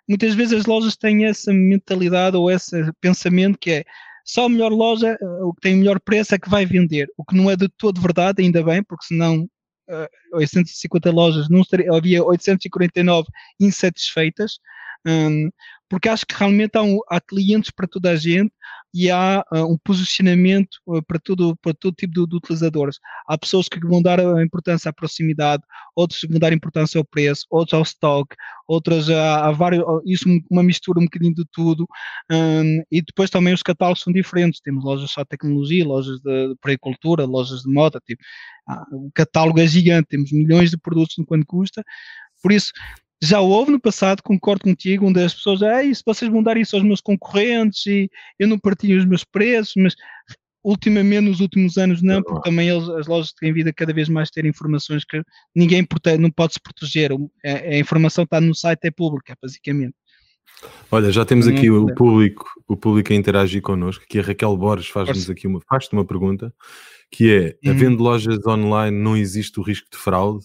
[0.08, 3.84] muitas vezes as lojas têm essa mentalidade ou esse pensamento que é
[4.24, 7.08] só a melhor loja, eh, o que tem o melhor preço é que vai vender,
[7.16, 9.48] o que não é de todo verdade, ainda bem, porque senão uh,
[9.88, 13.28] eh, 850 lojas, não estaria, havia 849
[13.60, 14.58] insatisfeitas,
[15.06, 15.48] um,
[15.88, 18.52] porque acho que realmente há, um, há, clientes para toda a gente
[18.96, 22.98] e há uh, um posicionamento uh, para, todo, para todo tipo de, de, utilizadores.
[23.28, 25.62] Há pessoas que vão dar a importância à proximidade,
[25.94, 28.34] outros que vão dar importância ao preço, outros ao stock,
[28.66, 31.86] outras há vários, isso uma mistura um bocadinho de tudo.
[32.32, 34.62] Um, e depois também os catálogos são diferentes.
[34.62, 38.00] Temos lojas só de tecnologia, lojas de, de pericultura, lojas de moda.
[38.06, 38.22] Tipo,
[38.66, 41.84] ah, o catálogo é gigante, temos milhões de produtos no quanto custa.
[42.42, 42.72] Por isso,
[43.22, 46.76] já houve no passado, concordo contigo, onde as pessoas, ah, se vocês vão dar isso
[46.76, 49.94] aos meus concorrentes e eu não partilho os meus preços, mas
[50.66, 54.08] ultimamente, nos últimos anos, não, porque também eles, as lojas têm vindo a cada vez
[54.08, 55.22] mais ter informações que
[55.54, 57.12] ninguém protege, não pode se proteger.
[57.12, 59.94] A, a, informação está no site, é pública, basicamente.
[60.90, 64.88] Olha, já temos aqui o público, o público a interagir connosco, que a Raquel Borges
[64.88, 66.52] faz-nos aqui uma, faz uma pergunta,
[67.12, 67.76] que é, uhum.
[67.76, 70.44] havendo lojas online, não existe o risco de fraude?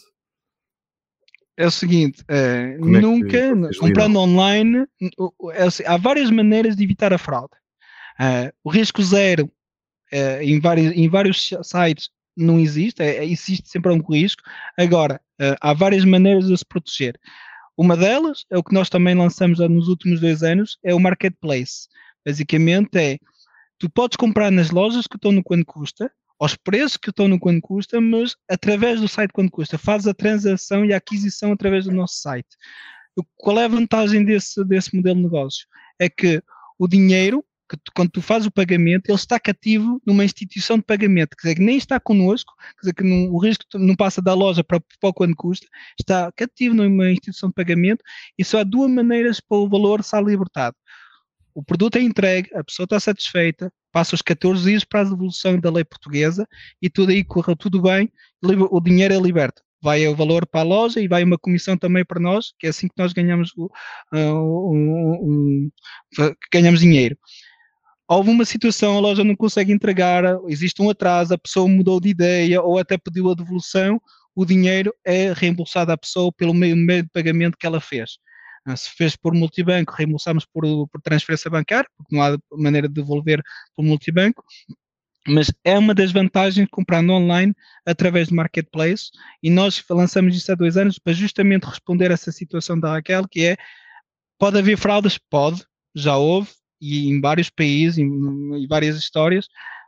[1.58, 3.38] É o seguinte, é, nunca,
[3.80, 4.86] comprando online,
[5.54, 7.54] é assim, há várias maneiras de evitar a fraude.
[8.20, 9.52] Uh, o risco zero
[10.42, 14.44] em, vários, em vários sites não existe, é, existe sempre um risco.
[14.78, 15.20] Agora,
[15.60, 17.20] há várias maneiras de se proteger.
[17.78, 21.88] Uma delas é o que nós também lançamos nos últimos dois anos, é o marketplace.
[22.26, 23.18] Basicamente é,
[23.80, 27.40] tu podes comprar nas lojas que estão no quanto custa, aos preços que estão no
[27.40, 29.78] quanto custa, mas através do site quanto custa.
[29.78, 32.50] Faz a transação e a aquisição através do nosso site.
[33.38, 35.68] Qual é a vantagem desse, desse modelo de negócio?
[36.00, 36.42] É que
[36.80, 40.84] o dinheiro, que tu, quando tu fazes o pagamento, ele está cativo numa instituição de
[40.84, 44.20] pagamento, quer dizer, que nem está connosco, quer dizer, que não, o risco não passa
[44.20, 45.68] da loja para, para o quanto custa,
[46.00, 48.04] está cativo numa instituição de pagamento
[48.36, 50.76] e só há duas maneiras para o valor ser libertado.
[51.54, 55.60] O produto é entregue, a pessoa está satisfeita, passa os 14 dias para a devolução
[55.60, 56.48] da lei portuguesa
[56.82, 58.12] e tudo aí correu tudo bem,
[58.42, 59.62] o dinheiro é liberto.
[59.84, 62.70] Vai o valor para a loja e vai uma comissão também para nós, que é
[62.70, 63.66] assim que nós ganhamos, o,
[64.14, 65.72] uh,
[66.54, 67.18] ganhamos dinheiro.
[68.08, 72.10] Houve uma situação, a loja não consegue entregar, existe um atraso, a pessoa mudou de
[72.10, 74.00] ideia ou até pediu a devolução,
[74.36, 78.18] o dinheiro é reembolsado à pessoa pelo meio de pagamento que ela fez.
[78.66, 82.94] Ah, se fez por multibanco, reembolsamos por, por transferência bancária, porque não há maneira de
[82.94, 83.42] devolver
[83.76, 84.44] por multibanco.
[85.28, 87.54] Mas é uma das vantagens de comprar online
[87.86, 92.32] através de marketplace e nós lançamos isso há dois anos para justamente responder a essa
[92.32, 93.58] situação da Raquel, que é
[94.40, 95.20] pode haver fraudes?
[95.30, 96.50] Pode, já houve,
[96.82, 99.48] e em vários países, em várias histórias.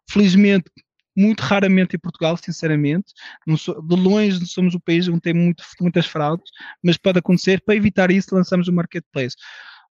[0.09, 0.69] Felizmente,
[1.15, 3.13] muito raramente em Portugal, sinceramente.
[3.57, 6.49] Sou, de longe somos o país onde tem muito, muitas fraudes,
[6.83, 7.61] mas pode acontecer.
[7.61, 9.35] Para evitar isso, lançamos o marketplace.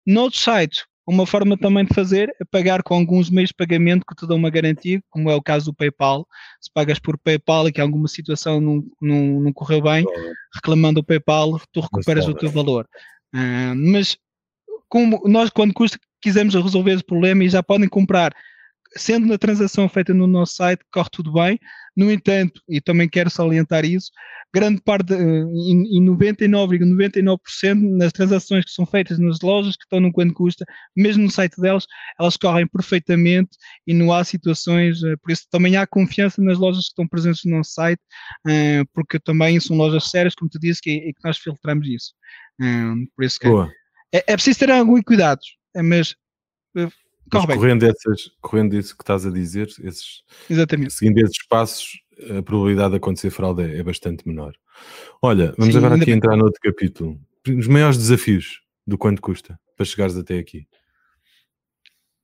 [0.06, 4.14] Noutros sites, uma forma também de fazer é pagar com alguns meios de pagamento que
[4.14, 6.26] te dão uma garantia, como é o caso do PayPal.
[6.60, 10.04] Se pagas por PayPal e que alguma situação não, não, não correu bem,
[10.54, 12.88] reclamando o PayPal, tu recuperas o teu valor.
[13.34, 14.16] Uh, mas
[14.88, 18.32] como nós, quando custa, quisemos resolver esse problema e já podem comprar
[18.96, 21.58] sendo na transação feita no nosso site, corre tudo bem.
[21.96, 24.10] No entanto, e também quero salientar isso,
[24.54, 30.12] grande parte, em 99,99% ,99 nas transações que são feitas nas lojas que estão no
[30.12, 30.64] quanto custa,
[30.96, 31.86] mesmo no site delas,
[32.18, 33.50] elas correm perfeitamente
[33.86, 37.42] e não há situações, eh, por isso também há confiança nas lojas que estão presentes
[37.44, 38.00] no nosso site,
[38.46, 42.12] eh, porque também são lojas sérias, como tu disse, e que nós filtramos isso.
[42.60, 43.48] Eh, por isso que
[44.14, 45.40] é, é preciso ter algum cuidado,
[45.76, 46.14] mas
[47.32, 50.92] mas correndo, essas, correndo isso que estás a dizer, esses, Exatamente.
[50.92, 52.00] seguindo esses passos,
[52.38, 54.54] a probabilidade de acontecer fraude é, é bastante menor.
[55.20, 57.20] Olha, vamos Sim, agora aqui entrar no outro capítulo.
[57.48, 60.66] Os maiores desafios do quanto custa para chegares até aqui?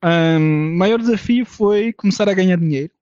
[0.03, 2.93] O um, maior desafio foi começar a ganhar dinheiro.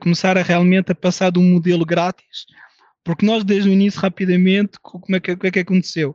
[0.00, 2.44] começar a realmente a passar de um modelo grátis,
[3.02, 6.14] porque nós desde o início rapidamente, como é que, como é que aconteceu?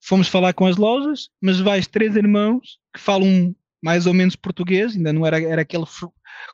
[0.00, 4.96] Fomos falar com as lojas, mas vais três irmãos que falam mais ou menos português,
[4.96, 5.84] ainda não era, era aquele,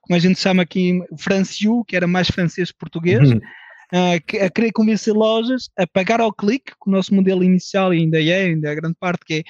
[0.00, 3.38] como a gente chama aqui, franciu, que era mais francês que português, uhum.
[3.38, 8.22] uh, a querer convencer lojas a pagar ao clique, que o nosso modelo inicial ainda
[8.22, 9.42] é, ainda é a grande parte, que é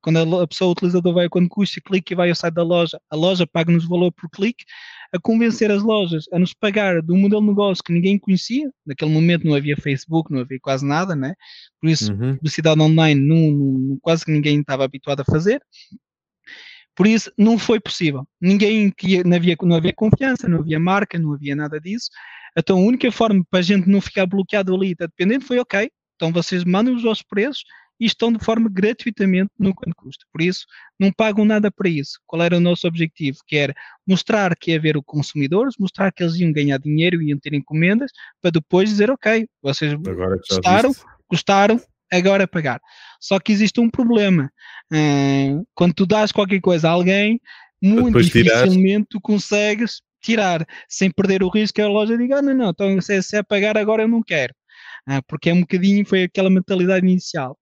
[0.00, 2.98] quando a pessoa, o utilizador vai quando custa, clique e vai ao site da loja,
[3.10, 4.64] a loja paga-nos valor por clique,
[5.12, 8.70] a convencer as lojas a nos pagar de um modelo de negócio que ninguém conhecia,
[8.86, 11.34] naquele momento não havia Facebook, não havia quase nada, né?
[11.80, 12.36] por isso uhum.
[12.36, 15.62] publicidade online não, não, quase que ninguém estava habituado a fazer,
[16.94, 18.92] por isso não foi possível, ninguém,
[19.24, 22.08] não havia, não havia confiança, não havia marca, não havia nada disso,
[22.56, 25.90] então a única forma para a gente não ficar bloqueado ali, está dependente, foi ok,
[26.16, 27.64] então vocês mandem os vossos preços,
[27.98, 30.24] e estão de forma gratuitamente no quanto custa.
[30.32, 30.66] Por isso,
[30.98, 32.18] não pagam nada para isso.
[32.26, 33.38] Qual era o nosso objetivo?
[33.46, 33.74] Que era
[34.06, 37.54] mostrar que ia haver o consumidores, mostrar que eles iam ganhar dinheiro e iam ter
[37.54, 40.92] encomendas, para depois dizer, ok, vocês gostaram,
[41.30, 41.80] gostaram,
[42.16, 42.80] agora pagar.
[43.20, 44.50] Só que existe um problema.
[44.92, 47.40] Uh, quando tu dás qualquer coisa a alguém,
[47.82, 52.54] muito dificilmente tu consegues tirar, sem perder o risco que a loja diga, ah, não,
[52.54, 54.54] não, então se é, é pagar agora eu não quero.
[55.08, 57.58] Uh, porque é um bocadinho, foi aquela mentalidade inicial.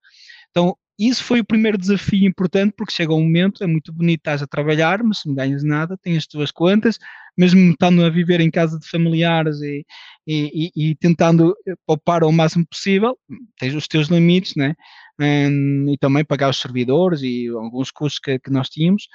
[0.50, 4.42] Então, isso foi o primeiro desafio importante, porque chega um momento, é muito bonito, estás
[4.42, 6.98] a trabalhar, mas não ganhas nada, tens as tuas contas,
[7.36, 9.84] mesmo estando a viver em casa de familiares e,
[10.26, 11.54] e, e, e tentando
[11.86, 13.18] poupar ao máximo possível,
[13.58, 14.74] tens os teus limites, né?
[15.20, 19.06] Um, e também pagar os servidores e alguns custos que, que nós tínhamos.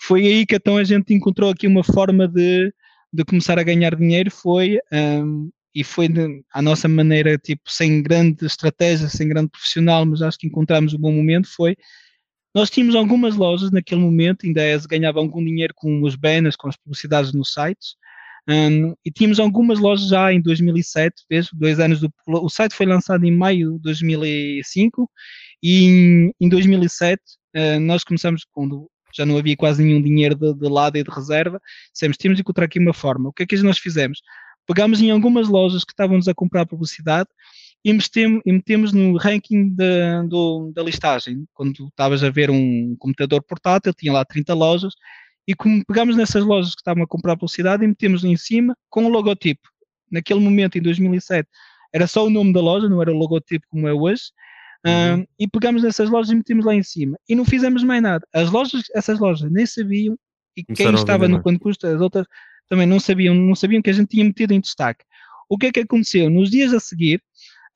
[0.00, 2.72] Foi aí que então a gente encontrou aqui uma forma de,
[3.12, 6.08] de começar a ganhar dinheiro, foi um, e foi
[6.52, 10.98] à nossa maneira, tipo, sem grande estratégia, sem grande profissional, mas acho que encontramos um
[10.98, 11.76] bom momento, foi
[12.54, 16.68] nós tínhamos algumas lojas naquele momento, ainda é, ganhavam algum dinheiro com os banners, com
[16.68, 17.96] as publicidades nos sites,
[18.48, 22.86] um, e tínhamos algumas lojas já em 2007, vejo, dois anos do, o site foi
[22.86, 25.10] lançado em maio de 2005,
[25.62, 27.20] e em, em 2007
[27.56, 31.10] uh, nós começamos, quando já não havia quase nenhum dinheiro de, de lado e de
[31.10, 31.60] reserva,
[31.92, 33.30] dissemos, temos de encontrar aqui uma forma.
[33.30, 34.20] O que é que nós fizemos?
[34.66, 37.28] Pegámos em algumas lojas que estavam-nos a comprar publicidade
[37.84, 41.44] e metemos, e metemos no ranking da, do, da listagem.
[41.52, 44.94] Quando estavas a ver um computador portátil, tinha lá 30 lojas,
[45.46, 49.04] e como pegámos nessas lojas que estavam a comprar publicidade e metemos em cima com
[49.04, 49.68] o logotipo.
[50.10, 51.48] Naquele momento, em 2007,
[51.92, 54.22] era só o nome da loja, não era o logotipo como é hoje.
[54.86, 55.20] Uhum.
[55.20, 57.18] Um, e pegámos nessas lojas e metemos lá em cima.
[57.28, 58.26] E não fizemos mais nada.
[58.32, 60.18] As lojas, essas lojas nem sabiam,
[60.56, 62.26] e quem estava no custa, as outras
[62.68, 65.04] também não sabiam, não sabiam que a gente tinha metido em destaque.
[65.48, 66.30] O que é que aconteceu?
[66.30, 67.22] Nos dias a seguir,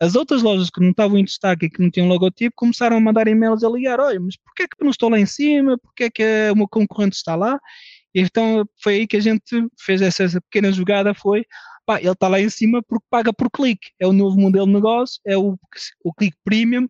[0.00, 3.00] as outras lojas que não estavam em destaque e que não tinham logotipo começaram a
[3.00, 5.76] mandar e-mails a ligar: olha, mas porquê é que eu não estou lá em cima?
[5.78, 7.58] Porquê é que o meu concorrente está lá?
[8.14, 9.42] E então foi aí que a gente
[9.78, 11.44] fez essa, essa pequena jogada: foi
[11.84, 13.90] pá, ele está lá em cima porque paga por clique.
[13.98, 15.58] É o novo modelo de negócio, é o,
[16.04, 16.84] o clique premium.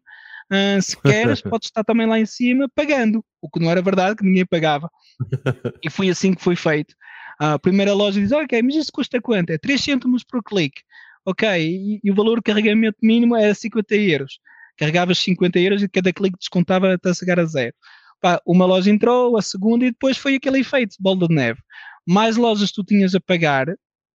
[0.51, 4.17] Uh, se queres, podes estar também lá em cima pagando, o que não era verdade,
[4.17, 4.91] que ninguém pagava.
[5.85, 6.95] e foi assim que foi feito.
[7.39, 9.51] A primeira loja diz, ok, mas isso custa quanto?
[9.51, 10.83] É 3 cêntimos por clique.
[11.25, 14.41] Ok, e, e, o valor de carregamento mínimo é 50 euros.
[14.77, 17.75] Carregavas 50 euros e cada clique descontava até chegar a zero.
[18.21, 21.61] Pá, uma loja entrou, a segunda e depois foi aquele efeito, bola de neve.
[22.07, 23.69] Mais lojas tu tinhas a pagar,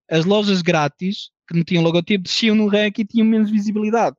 [0.10, 4.18] as lojas grátis, que não tinham logotipo, desciam no rank e tinham menos visibilidade.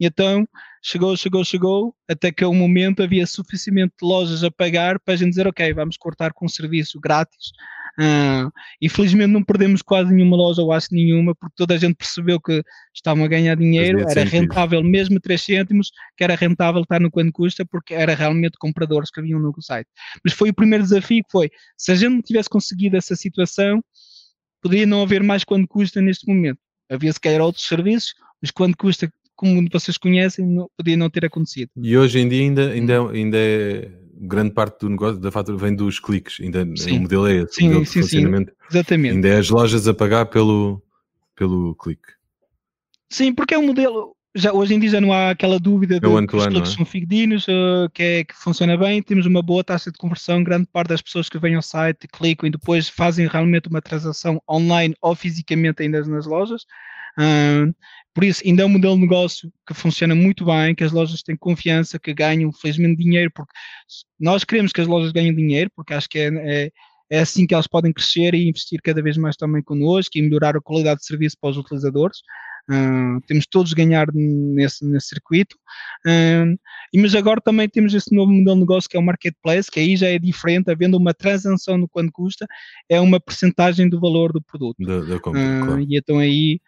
[0.00, 0.46] E então
[0.82, 5.30] chegou, chegou, chegou, até que um momento havia suficientemente lojas a pagar para a gente
[5.30, 7.52] dizer, ok, vamos cortar com um serviço grátis
[7.98, 8.50] Uh,
[8.80, 12.62] infelizmente não perdemos quase nenhuma loja, ou acho nenhuma, porque toda a gente percebeu que
[12.94, 17.32] estavam a ganhar dinheiro, era rentável mesmo 3 cêntimos, que era rentável estar no quanto
[17.32, 19.88] custa, porque era realmente compradores que haviam no site.
[20.24, 23.82] Mas foi o primeiro desafio que foi, se a gente não tivesse conseguido essa situação,
[24.62, 26.58] poderia não haver mais quanto custa neste momento.
[26.90, 31.26] Havia se calhar outros serviços, mas quanto custa, como vocês conhecem, não, podia não ter
[31.26, 31.70] acontecido.
[31.76, 35.74] E hoje em dia ainda, ainda, ainda é grande parte do negócio da fatura vem
[35.74, 36.98] dos cliques, ainda sim.
[36.98, 38.50] o modelo é esse, sim, modelo sim, funcionamento.
[38.52, 39.14] Sim, exatamente.
[39.14, 40.82] Ainda é as lojas a pagar pelo,
[41.34, 42.12] pelo clique.
[43.08, 46.06] Sim, porque é um modelo, já, hoje em dia já não há aquela dúvida de
[46.06, 46.76] é que os cliques é?
[46.76, 50.66] são fidedignos, uh, que, é, que funciona bem, temos uma boa taxa de conversão, grande
[50.72, 54.94] parte das pessoas que vêm ao site clicam e depois fazem realmente uma transação online
[55.00, 56.62] ou fisicamente ainda nas lojas.
[57.18, 57.74] Uh,
[58.14, 61.22] por isso, ainda é um modelo de negócio que funciona muito bem, que as lojas
[61.22, 63.52] têm confiança, que ganham felizmente dinheiro, porque
[64.20, 66.70] nós queremos que as lojas ganhem dinheiro, porque acho que é, é,
[67.10, 70.56] é assim que elas podem crescer e investir cada vez mais também connosco e melhorar
[70.56, 72.18] a qualidade de serviço para os utilizadores.
[72.70, 75.56] Uh, temos todos ganhar nesse, nesse circuito.
[76.06, 76.56] Uh,
[76.94, 79.96] mas agora também temos esse novo modelo de negócio que é o marketplace, que aí
[79.96, 82.46] já é diferente, havendo uma transação no quanto custa,
[82.88, 84.76] é uma percentagem do valor do produto.
[84.78, 85.80] Da, compra, uh, claro.
[85.80, 86.60] E então aí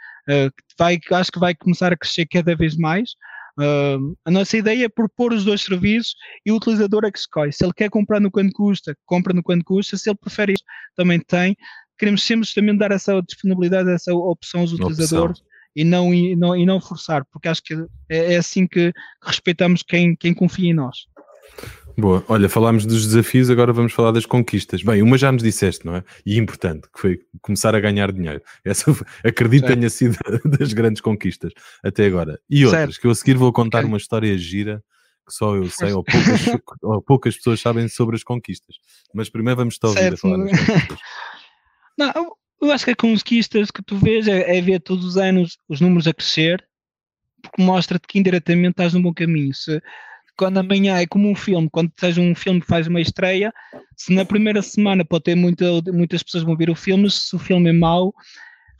[0.78, 3.10] vai, acho que vai começar a crescer cada vez mais.
[3.58, 7.52] Uh, a nossa ideia é propor os dois serviços e o utilizador é que escolhe.
[7.52, 9.96] Se ele quer comprar no quanto custa, compra no quanto custa.
[9.96, 10.64] Se ele prefere isto,
[10.96, 11.56] também tem.
[11.98, 15.40] Queremos sempre também dar essa disponibilidade, essa opção aos utilizadores
[15.76, 17.74] e não, e, não, e não forçar, porque acho que
[18.08, 21.06] é, é assim que respeitamos quem, quem confia em nós.
[21.96, 22.24] Boa.
[22.28, 24.82] Olha, falámos dos desafios, agora vamos falar das conquistas.
[24.82, 26.04] Bem, uma já nos disseste, não é?
[26.26, 28.42] E importante, que foi começar a ganhar dinheiro.
[28.64, 28.90] Essa,
[29.24, 29.78] acredito, certo.
[29.78, 30.16] tenha sido
[30.58, 31.52] das grandes conquistas
[31.84, 32.40] até agora.
[32.50, 33.00] E outras, certo.
[33.00, 33.88] que eu a seguir vou contar okay.
[33.88, 34.82] uma história gira
[35.26, 36.46] que só eu sei, ou poucas,
[36.82, 38.76] ou poucas, pessoas sabem sobre as conquistas.
[39.14, 40.98] Mas primeiro vamos estar a ouvir a falar das conquistas.
[41.96, 42.12] Não,
[42.60, 45.80] eu acho que as conquistas que tu vês é, é ver todos os anos os
[45.80, 46.66] números a crescer,
[47.40, 49.54] porque mostra-te que indiretamente estás no bom caminho.
[49.54, 49.80] Se,
[50.36, 53.52] quando amanhã é como um filme, quando seja um filme que faz uma estreia,
[53.96, 57.38] se na primeira semana pode ter muita, muitas pessoas vão ver o filme, se o
[57.38, 58.14] filme é mau,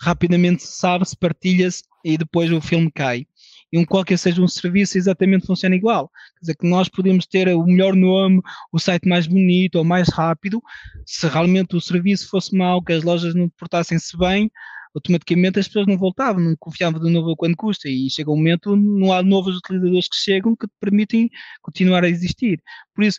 [0.00, 3.26] rapidamente se sabe, se partilha-se e depois o filme cai.
[3.72, 6.08] E um qualquer seja um serviço exatamente funciona igual.
[6.34, 8.40] Quer dizer que nós podemos ter o melhor nome,
[8.72, 10.62] o site mais bonito ou mais rápido,
[11.06, 14.50] se realmente o serviço fosse mau, que as lojas não portassem-se bem,
[14.94, 18.76] automaticamente as pessoas não voltavam, não confiavam de novo quando custa e chega um momento,
[18.76, 21.28] não há novos utilizadores que chegam que te permitem
[21.62, 22.62] continuar a existir.
[22.94, 23.18] Por isso,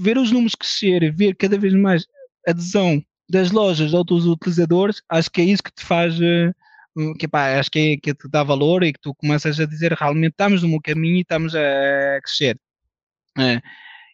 [0.00, 2.06] ver os números crescer, ver cada vez mais
[2.46, 6.52] adesão das lojas a outros utilizadores, acho que é isso que te faz, eh,
[7.18, 9.92] que, pá, acho que, é, que te dá valor e que tu começas a dizer
[9.92, 12.58] realmente estamos no meu caminho e estamos a crescer.
[13.38, 13.60] É.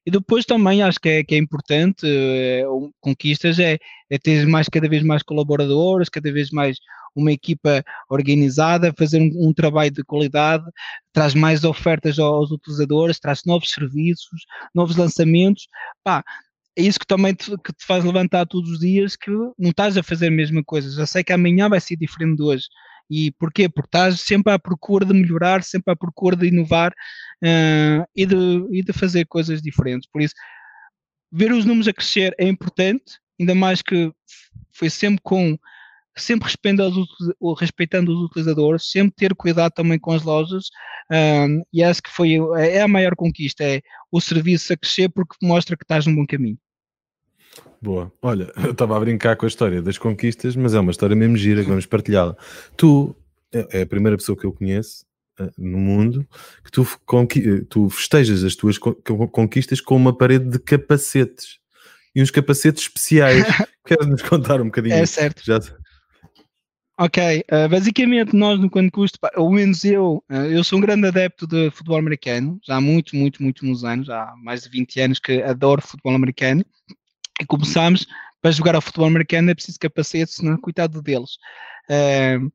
[0.07, 2.65] E depois também acho que é, que é importante, é,
[3.01, 3.79] conquistas, é,
[4.11, 6.77] é ter mais, cada vez mais colaboradores, cada vez mais
[7.15, 10.65] uma equipa organizada, fazer um, um, trabalho de qualidade,
[11.13, 15.69] traz mais ofertas aos utilizadores, traz novos serviços, novos lançamentos.
[16.03, 16.25] Pá,
[16.77, 19.97] é isso que também te, que te faz levantar todos os dias, que não estás
[19.97, 20.91] a fazer a mesma coisa.
[20.91, 22.65] Já sei que amanhã vai ser diferente de hoje.
[23.11, 23.69] E porquê?
[23.69, 28.67] Porque estás sempre à procura de melhorar, sempre à procura de inovar uh, e, de,
[28.73, 30.09] e de fazer coisas diferentes.
[30.11, 30.35] Por isso,
[31.31, 34.13] ver os números a crescer é importante, ainda mais que
[34.73, 35.59] foi sempre com
[36.17, 40.67] sempre respeitando os, utilizadores, sempre ter cuidado também com as lojas,
[41.11, 45.35] um, e acho que foi é a maior conquista, é o serviço a crescer porque
[45.43, 46.59] mostra que estás num bom caminho.
[47.81, 48.11] Boa.
[48.23, 51.37] Olha, eu estava a brincar com a história das conquistas, mas é uma história mesmo
[51.37, 52.37] gira que vamos partilhá-la.
[52.77, 53.15] Tu
[53.53, 55.05] é, é a primeira pessoa que eu conheço
[55.39, 56.27] uh, no mundo
[56.65, 56.87] que tu,
[57.69, 61.59] tu festejas as tuas conquistas com uma parede de capacetes
[62.15, 63.45] e uns capacetes especiais.
[63.87, 64.95] Queres nos contar um bocadinho?
[64.95, 65.43] É certo.
[65.45, 65.61] Já...
[66.99, 71.09] Ok, uh, basicamente nós no Quanto Custo, ou menos eu, uh, eu sou um grande
[71.09, 75.01] adepto de futebol americano, já há muito, muito, muitos anos, já há mais de 20
[75.01, 76.65] anos que adoro futebol americano
[77.41, 78.07] e começámos
[78.41, 80.57] para jogar ao futebol americano é preciso capacetes, não?
[80.59, 81.39] coitado deles.
[81.89, 82.53] Uh,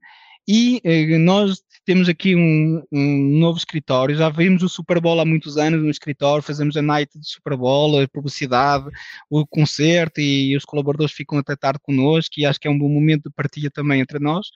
[0.48, 5.26] e uh, nós temos aqui um, um, novo escritório, já vimos o Super Bowl há
[5.26, 8.88] muitos anos no escritório, fazemos a night de Super Bowl, a publicidade,
[9.30, 12.90] o concerto e os colaboradores ficam até tarde connosco e acho que é um bom
[12.90, 14.48] momento de partilha também entre nós.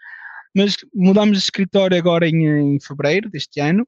[0.55, 3.87] Mas mudamos de escritório agora em, em fevereiro deste ano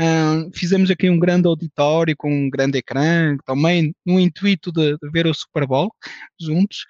[0.00, 5.10] Uh, fizemos aqui um grande auditório com um grande ecrã, também no intuito de, de
[5.10, 5.92] ver o Super Bowl
[6.40, 6.84] juntos.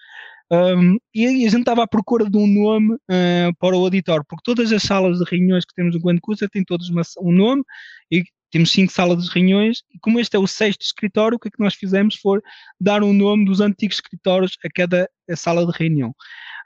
[0.51, 4.43] Um, e a gente estava à procura de um nome uh, para o auditório, porque
[4.45, 7.63] todas as salas de reuniões que temos no Grande Cusa têm todas uma, um nome
[8.11, 9.83] e temos cinco salas de reuniões.
[9.93, 12.41] E como este é o sexto escritório, o que é que nós fizemos foi
[12.81, 16.11] dar um nome dos antigos escritórios a cada sala de reunião.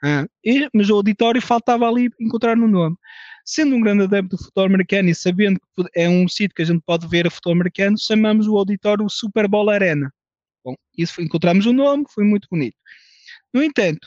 [0.05, 2.97] Uh, e, mas o auditório faltava ali encontrar um nome
[3.49, 6.67] sendo um grande adepto do futebol americano e sabendo que é um sítio que a
[6.67, 10.13] gente pode ver a futebol americano, chamamos o auditório Super Bowl Arena.
[10.63, 12.77] Bom, isso encontramos o um nome, foi muito bonito.
[13.55, 14.07] No entanto,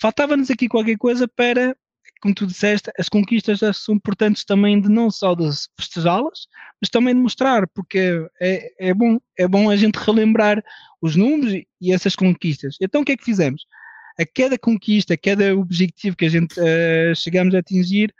[0.00, 1.76] faltava-nos aqui qualquer coisa para,
[2.20, 6.48] como tu disseste, as conquistas são importantes também de não só de festejá-las,
[6.80, 10.60] mas também de mostrar, porque é, é, bom, é bom a gente relembrar
[11.00, 12.76] os números e essas conquistas.
[12.80, 13.66] Então o que é que fizemos?
[14.18, 18.12] A cada conquista, a cada objetivo que a gente uh, chegamos a atingir,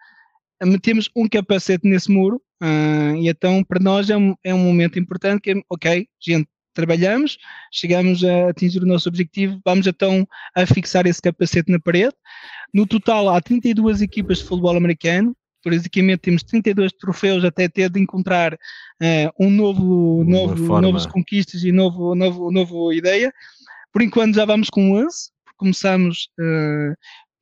[0.67, 4.99] metemos um capacete nesse muro uh, e então para nós é um, é um momento
[4.99, 7.39] importante que é, ok, gente, trabalhamos,
[7.73, 12.15] chegamos a atingir o nosso objetivo, vamos então a fixar esse capacete na parede.
[12.73, 15.35] No total há 32 equipas de futebol americano,
[15.65, 21.73] basicamente temos 32 troféus até ter de encontrar uh, um novo, novo novos conquistas e
[21.73, 23.33] novo, novo, novo ideia.
[23.93, 26.95] Por enquanto já vamos com 11, começamos uh,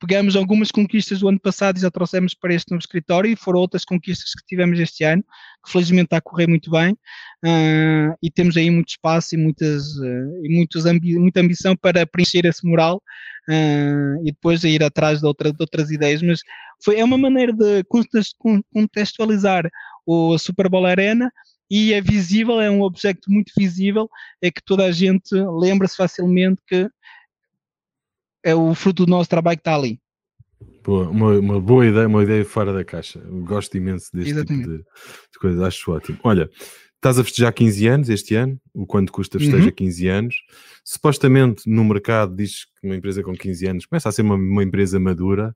[0.05, 3.61] pegamos algumas conquistas do ano passado e já trouxemos para este novo escritório e foram
[3.61, 5.23] outras conquistas que tivemos este ano,
[5.65, 9.95] que felizmente está a correr muito bem uh, e temos aí muito espaço e, muitas,
[9.95, 12.97] uh, e muitos ambi muita ambição para preencher esse mural
[13.47, 16.41] uh, e depois ir atrás de, outra, de, outras ideias, mas
[16.83, 17.85] foi, é uma maneira de
[18.73, 19.69] contextualizar
[20.05, 21.31] o Super Bowl Arena
[21.71, 24.09] e é visível, é um objeto muito visível,
[24.41, 26.89] é que toda a gente lembra-se facilmente que
[28.43, 29.99] é o fruto do nosso trabalho que está ali.
[30.83, 33.19] Boa, uma, uma, boa ideia, uma ideia fora da caixa.
[33.45, 34.65] Gosto imenso deste Exatamente.
[34.65, 36.19] tipo de, de coisas, acho ótimo.
[36.23, 36.49] Olha,
[36.95, 39.71] estás a festejar 15 anos este ano, o quanto custa festejar uhum.
[39.71, 40.35] 15 anos.
[40.83, 44.63] Supostamente no mercado diz que uma empresa com 15 anos começa a ser uma, uma
[44.63, 45.55] empresa madura,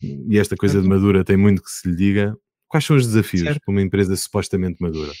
[0.00, 2.36] e esta coisa de madura tem muito que se lhe diga.
[2.68, 3.60] Quais são os desafios certo.
[3.64, 5.12] para uma empresa supostamente madura?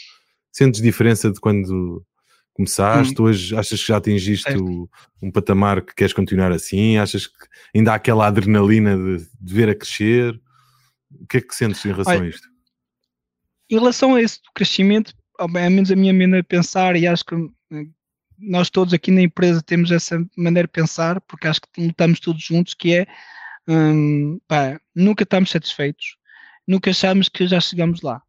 [0.52, 2.04] Sentes diferença de quando
[2.58, 3.20] começaste?
[3.20, 3.24] Hum.
[3.24, 4.90] Hoje achas que já atingiste o,
[5.22, 6.98] um patamar que queres continuar assim?
[6.98, 7.34] Achas que
[7.74, 10.38] ainda há aquela adrenalina de, de ver a crescer?
[11.10, 12.48] O que é que sentes em relação Olha, a isto?
[13.70, 17.34] Em relação a esse crescimento, ao menos a minha maneira de pensar, e acho que
[17.34, 17.86] eh,
[18.36, 22.42] nós todos aqui na empresa temos essa maneira de pensar, porque acho que lutamos todos
[22.42, 23.06] juntos, que é
[23.68, 26.16] hum, pá, nunca estamos satisfeitos,
[26.66, 28.20] nunca achamos que já chegamos lá.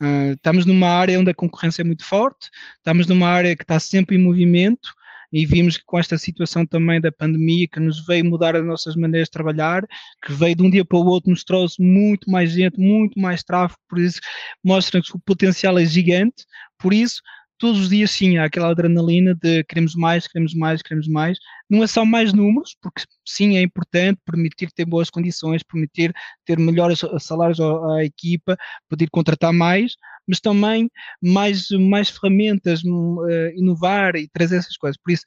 [0.00, 3.78] Uh, estamos numa área onde a concorrência é muito forte, estamos numa área que está
[3.78, 4.90] sempre em movimento
[5.32, 8.94] e vimos que com esta situação também da pandemia que nos veio mudar as nossas
[8.94, 9.84] maneiras de trabalhar,
[10.24, 13.42] que veio de um dia para o outro, nos trouxe muito mais gente, muito mais
[13.42, 14.20] tráfego, por isso
[14.62, 16.44] mostra que o potencial é gigante,
[16.78, 17.20] por isso
[17.64, 21.38] todos os dias sim há aquela adrenalina de queremos mais, queremos mais, queremos mais.
[21.70, 26.58] Não é só mais números, porque sim é importante permitir ter boas condições, permitir ter
[26.58, 28.54] melhores salários à, equipa,
[28.86, 29.94] poder contratar mais,
[30.28, 30.90] mas também
[31.22, 34.98] mais, mais ferramentas, uh, inovar e trazer essas coisas.
[35.02, 35.24] Por isso,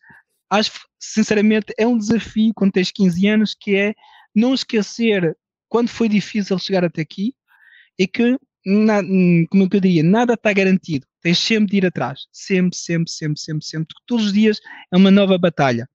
[0.51, 3.95] acho sinceramente é um desafio quando tens 15 anos que é
[4.35, 5.35] não esquecer
[5.67, 7.33] quando foi difícil chegar até aqui
[7.97, 9.01] e que, na,
[9.49, 12.21] como eu diria, nada está garantido Tens sempre de ir atrás.
[12.31, 13.95] Sempre, sempre, sempre, sempre, sempre.
[14.05, 15.85] Todos os dias é uma nova batalha.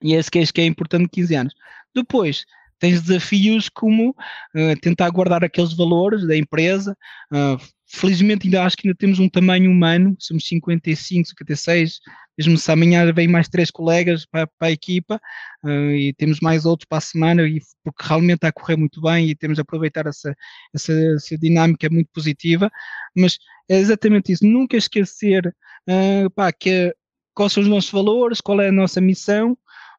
[0.00, 1.54] E é esse que é, que é importante 15 anos.
[1.92, 2.44] Depois,
[2.78, 6.96] tens desafios como uh, tentar guardar aqueles valores da empresa.
[7.32, 7.60] Uh,
[7.92, 12.00] felizmente ainda acho que ainda temos um tamanho humano, somos 55, 56,
[12.38, 15.20] mesmo se amanhã vem mais três colegas para, para a equipa
[15.62, 19.00] uh, e temos mais outros para a semana, e, porque realmente está a correr muito
[19.02, 20.34] bem e temos de aproveitar essa,
[20.74, 22.70] essa, essa dinâmica muito positiva,
[23.14, 23.38] mas
[23.68, 26.94] é exatamente isso, nunca esquecer uh, pá, que,
[27.34, 29.52] quais são os nossos valores, qual é a nossa missão,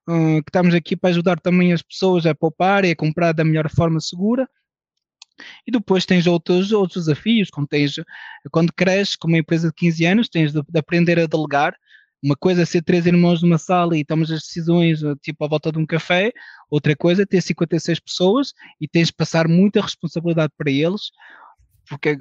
[0.09, 3.43] uh, que estamos aqui para ajudar também as pessoas a poupar e a comprar da
[3.43, 4.49] melhor forma segura.
[5.67, 7.95] E depois tens outros, outros desafios, quando, tens,
[8.51, 11.75] quando cresces com uma empresa de 15 anos, tens de, de aprender a delegar,
[12.23, 15.71] uma coisa é ser três irmãos numa sala e tomamos as decisões tipo à volta
[15.73, 16.31] de um café,
[16.69, 21.11] outra coisa é ter 56 pessoas e tens de passar muita responsabilidade para eles,
[21.89, 22.17] porque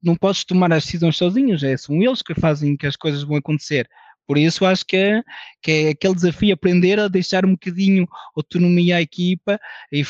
[0.00, 3.36] não podes tomar as decisões sozinhos, é, são eles que fazem que as coisas vão
[3.36, 3.88] acontecer.
[4.26, 5.22] Por isso acho que é,
[5.60, 9.58] que é aquele desafio aprender a deixar um bocadinho autonomia à equipa
[9.92, 10.04] e,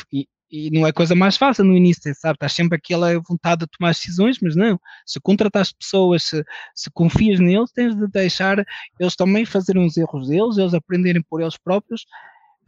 [0.55, 2.35] e não é coisa mais fácil no início, sabe?
[2.35, 4.79] Estás sempre aquela vontade de tomar decisões, mas não.
[5.05, 6.43] Se contratas pessoas, se,
[6.73, 8.65] se confias neles, tens de deixar
[8.99, 12.05] eles também fazerem os erros deles, eles aprenderem por eles próprios.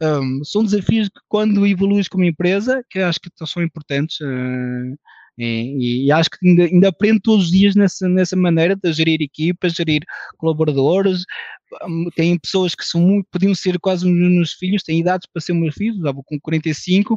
[0.02, 4.20] Um, são desafios que quando evoluís como empresa, que acho que são importantes.
[4.20, 4.96] Uh,
[5.38, 9.22] e, e, acho que ainda, ainda aprendo todos os dias nessa, nessa maneira de gerir
[9.22, 10.02] equipas, gerir
[10.36, 11.22] colaboradores.
[11.84, 15.52] Hum, tem pessoas que são muito, podiam ser quase meus filhos, têm idades para ser
[15.52, 17.16] meus filhos, já com 45,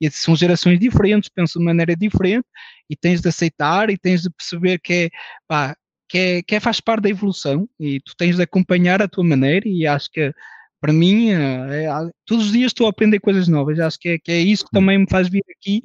[0.00, 2.46] e são gerações diferentes, pensam de maneira diferente,
[2.88, 5.10] e tens de aceitar e tens de perceber que é,
[5.46, 5.76] pá,
[6.08, 9.24] que é, que é faz parte da evolução, e tu tens de acompanhar a tua
[9.24, 10.32] maneira, e acho que
[10.80, 11.88] para mim, é, é,
[12.24, 14.70] todos os dias estou a aprender coisas novas, acho que é, que é isso que
[14.70, 15.82] também me faz vir aqui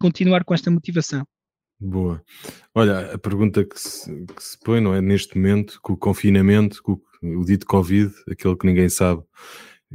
[0.00, 1.24] continuar com esta motivação.
[1.78, 2.22] Boa.
[2.74, 5.00] Olha, a pergunta que se, que se põe, não é?
[5.00, 9.22] Neste momento, com o confinamento, com o, dito Covid, aquele que ninguém sabe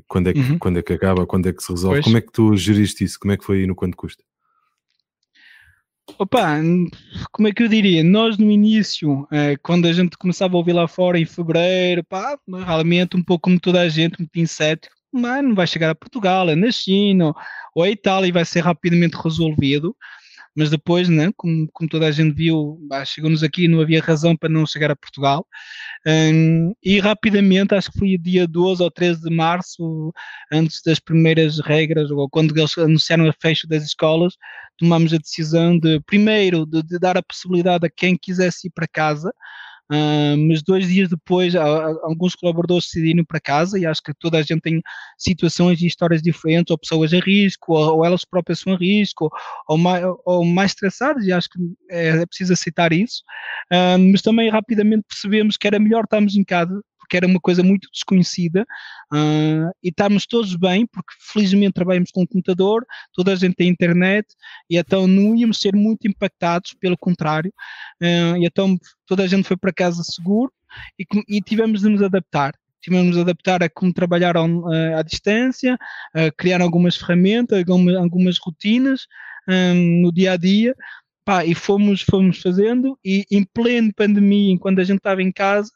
[0.08, 0.58] quando é que, uhum.
[0.58, 2.06] quando é que acaba, quando é que se resolve, pois.
[2.06, 3.20] como é que tu geriste isso?
[3.20, 4.24] Como é que foi aí no quanto custa?
[6.20, 6.60] Opa,
[7.32, 8.04] como é que eu diria?
[8.04, 12.38] Nós no início, eh, quando a gente começava a ouvir lá fora em fevereiro, pá,
[12.48, 15.96] realmente um pouco como toda a gente, um pouquinho cético, mas não vai chegar a
[15.96, 17.34] Portugal, é na China
[17.74, 19.96] ou a Itália e vai ser rapidamente resolvido.
[20.56, 24.50] Mas depois, né, como, como toda a gente viu, chegou-nos aqui não havia razão para
[24.50, 25.48] não chegar a Portugal.
[26.06, 30.14] Um, e rapidamente, acho que foi dia 12 ou 13 de março,
[30.52, 34.36] antes das primeiras regras, ou quando eles anunciaram a fecho das escolas,
[34.78, 38.88] tomamos a decisão de, primeiro, de, de dar a possibilidade a quem quisesse ir para
[38.88, 39.34] casa,
[39.94, 44.40] Uh, mas dois dias depois, alguns colaboradores decidiram ir para casa e acho que toda
[44.40, 44.82] a gente tem
[45.20, 49.30] situações e histórias diferentes, ou pessoas a risco, ou, ou elas próprias são a risco,
[49.68, 51.60] ou, mais, ou mais estressadas, e acho que
[51.92, 53.22] é, é preciso aceitar isso.
[53.72, 56.82] Uh, mas também rapidamente percebemos que era melhor estarmos em casa
[57.14, 58.66] porque era uma coisa muito desconhecida
[59.14, 62.84] uh, e estamos todos bem, porque felizmente trabalhamos com o computador,
[63.14, 64.28] toda a gente tem internet
[64.70, 67.54] e então não íamos ser muito impactados, pelo contrário,
[68.02, 70.52] uh, e então toda a gente foi para casa seguro
[71.00, 71.06] e,
[71.38, 72.54] e tivemos de nos adaptar.
[72.82, 75.78] Tivemos de adaptar a como trabalhar à distância,
[76.14, 79.08] a criar algumas ferramentas, algumas, algumas rotinas
[79.48, 80.76] um, no dia a dia,
[81.26, 85.72] Pá, e fomos, fomos fazendo, e em pleno pandemia, enquanto a gente estava em casa,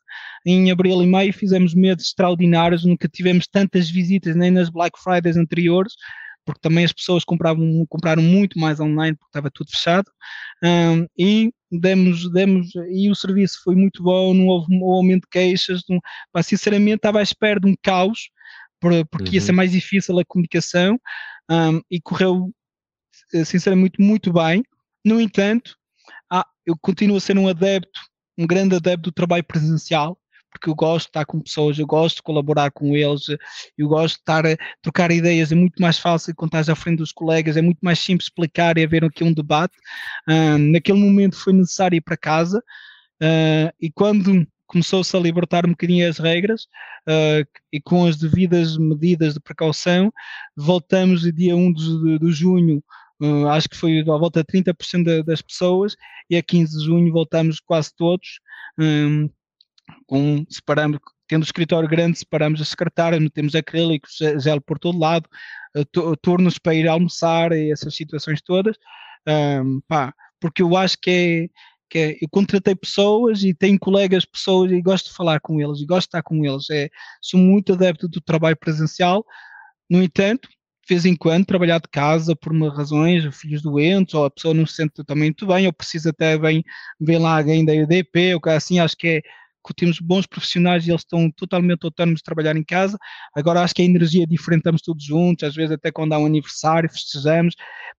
[0.46, 5.38] em abril e maio, fizemos meses extraordinários, nunca tivemos tantas visitas nem nas Black Fridays
[5.38, 5.94] anteriores,
[6.46, 10.10] porque também as pessoas compravam, compraram muito mais online porque estava tudo fechado,
[10.64, 15.30] um, e demos, demos, e o serviço foi muito bom, não houve um aumento de
[15.30, 16.00] queixas, não,
[16.32, 18.30] pá, sinceramente estava à espera de um caos,
[18.80, 19.34] porque uhum.
[19.34, 19.58] ia ser uhum.
[19.58, 21.00] mais difícil a comunicação,
[21.50, 22.52] um, e correu
[23.44, 24.64] sinceramente muito, muito bem,
[25.08, 25.76] no entanto,
[26.30, 28.00] ah, eu continuo a ser um adepto,
[28.38, 30.20] um grande adepto do trabalho presencial,
[30.52, 33.28] porque eu gosto de estar com pessoas, eu gosto de colaborar com eles,
[33.78, 36.98] eu gosto de estar a trocar ideias, é muito mais fácil quando estás à frente
[36.98, 39.78] dos colegas, é muito mais simples explicar e haver aqui um debate.
[40.28, 42.60] Uh, naquele momento foi necessário ir para casa
[43.22, 46.64] uh, e quando começou-se a libertar um bocadinho as regras
[47.08, 50.12] uh, e com as devidas medidas de precaução,
[50.56, 52.84] voltamos dia 1 de, de junho
[53.22, 55.96] Uh, acho que foi à volta de 30% de, das pessoas
[56.30, 58.40] e a 15 de junho voltamos quase todos.
[58.80, 59.30] Um,
[60.06, 65.28] com, separamos, tendo o escritório grande, separamos a secretária, metemos acrílicos, gel por todo lado,
[65.76, 68.76] uh, turnos para ir almoçar e essas situações todas.
[69.28, 71.50] Um, pá, porque eu acho que é,
[71.90, 75.80] que é, eu contratei pessoas e tenho colegas, pessoas e gosto de falar com eles
[75.80, 76.70] e gosto de estar com eles.
[76.70, 76.90] É,
[77.22, 79.26] sou muito adepto do trabalho presencial.
[79.90, 80.50] No entanto,
[80.88, 84.54] de vez em quando trabalhar de casa por uma razões, filhos doentes, ou a pessoa
[84.54, 86.64] não se sente muito bem, ou precisa até bem
[87.00, 89.22] ver lá alguém da EDP, ou assim, acho que é
[89.68, 92.98] que temos bons profissionais e eles estão totalmente autónomos de trabalhar em casa.
[93.36, 96.20] Agora acho que a energia é diferente, estamos todos juntos, às vezes até quando há
[96.20, 97.54] um aniversário, festejamos.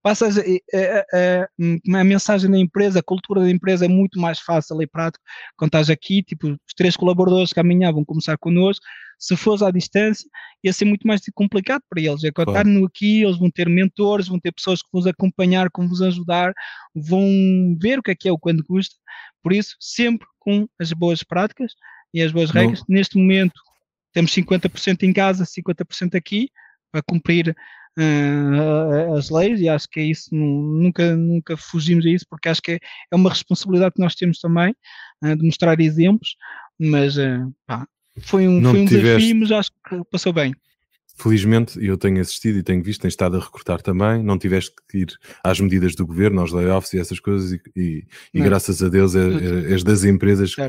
[0.08, 1.44] Passas a, a,
[1.92, 5.22] a, a mensagem da empresa, a cultura da empresa é muito mais fácil e prático
[5.54, 8.82] quando estás aqui, tipo, os três colaboradores que amanhã vão começar connosco,
[9.18, 10.26] se fosse à distância,
[10.64, 12.24] ia ser muito mais complicado para eles.
[12.24, 12.52] É claro.
[12.52, 16.54] estar aqui, eles vão ter mentores, vão ter pessoas que vos acompanhar, que vos ajudar,
[16.94, 18.96] vão ver o que é que é o quanto custa.
[19.42, 21.74] Por isso, sempre com as boas práticas
[22.14, 22.82] e as boas regras.
[22.88, 23.60] Neste momento,
[24.14, 26.48] temos 50% em casa, 50% aqui,
[26.90, 27.54] para cumprir
[27.98, 32.62] uh, as leis, e acho que é isso, nunca, nunca fugimos a isso, porque acho
[32.62, 32.78] que é,
[33.10, 34.74] é uma responsabilidade que nós temos também,
[35.24, 36.36] uh, de mostrar exemplos,
[36.78, 37.86] mas uh, pá,
[38.20, 39.06] foi um, foi um tiveste...
[39.06, 40.54] desafio, mas acho que passou bem.
[41.20, 44.98] Felizmente, eu tenho assistido e tenho visto, tens estado a recrutar também, não tiveste que
[44.98, 45.08] ir
[45.42, 49.16] às medidas do governo, aos layoffs e essas coisas, e, e, e graças a Deus
[49.16, 50.68] é, é, és das empresas que,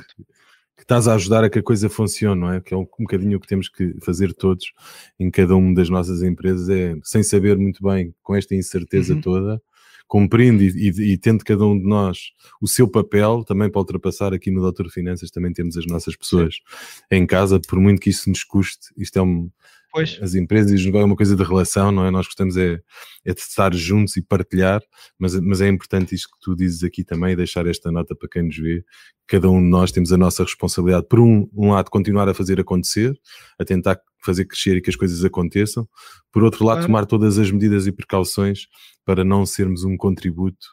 [0.80, 2.62] que, estás a ajudar a que a coisa funcione, não é?
[2.62, 4.72] Que é um, um bocadinho o que temos que fazer todos
[5.20, 9.22] em cada uma das nossas empresas, é sem saber muito bem, com esta incerteza uhum.
[9.22, 9.62] toda,
[10.08, 14.34] cumprindo e, e, e, tendo cada um de nós o seu papel, também para ultrapassar
[14.34, 17.04] aqui no Doutor Finanças, também temos as nossas pessoas Sim.
[17.12, 19.52] em casa, por muito que isso nos custe, isto é um,
[19.92, 20.20] Pois.
[20.22, 22.12] As empresas é uma coisa de relação, não é?
[22.12, 22.80] Nós gostamos é,
[23.26, 24.82] é de estar juntos e partilhar,
[25.18, 28.44] mas, mas é importante isto que tu dizes aqui também, deixar esta nota para quem
[28.44, 28.84] nos vê.
[29.28, 32.60] Cada um de nós temos a nossa responsabilidade, por um, um lado, continuar a fazer
[32.60, 33.20] acontecer,
[33.58, 35.88] a tentar fazer crescer e que as coisas aconteçam,
[36.32, 38.68] por outro lado, tomar todas as medidas e precauções
[39.06, 40.68] para não sermos um contributo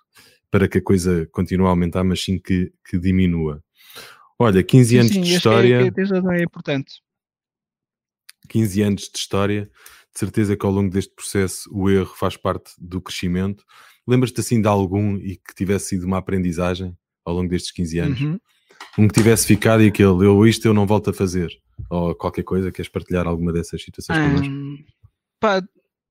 [0.51, 3.63] para que a coisa continue a aumentar, mas sim que, que diminua.
[4.39, 5.91] Olha, 15 anos sim, de história.
[5.91, 7.06] Que é, é importante.
[8.47, 12.73] 15 anos de história, de certeza que ao longo deste processo o erro faz parte
[12.79, 13.65] do crescimento.
[14.07, 18.21] Lembras-te assim de algum e que tivesse sido uma aprendizagem ao longo destes 15 anos?
[18.21, 18.41] Uhum.
[18.99, 21.51] Um que tivesse ficado e aquele, eu isto eu não volto a fazer,
[21.91, 24.85] ou qualquer coisa, queres partilhar alguma dessas situações um, connosco?
[25.39, 25.63] Pá,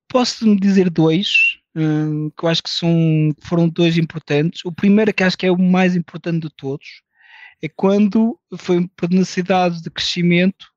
[0.07, 2.91] posso dizer dois, um, que eu acho que são,
[3.41, 4.63] foram dois importantes.
[4.65, 7.01] O primeiro, que acho que é o mais importante de todos,
[7.61, 10.67] é quando foi por necessidade de crescimento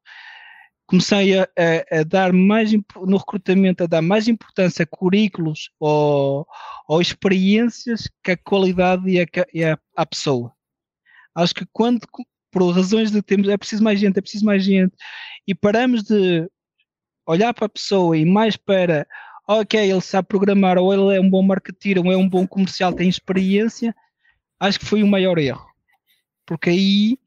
[0.88, 6.46] comecei a, a, a, dar mais no recrutamento a dar mais importância a currículos ou,
[6.88, 10.52] ou experiências que a qualidade e a, e a, a pessoa.
[11.34, 12.00] Acho que quando
[12.50, 14.96] por razões de termos é preciso mais gente, é preciso mais gente
[15.46, 16.50] e paramos de
[17.26, 19.06] olhar para a pessoa e mais para
[19.46, 22.94] ok, ele sabe programar ou ele é um bom marketeer ou é um bom comercial,
[22.94, 23.94] tem experiência,
[24.58, 25.66] acho que foi o maior erro.
[26.46, 27.18] Porque aí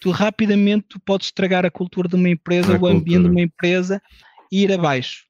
[0.00, 2.98] tu rapidamente tu podes estragar a cultura de uma empresa, a o cultura.
[2.98, 4.02] ambiente de uma empresa
[4.50, 5.24] e ir abaixo.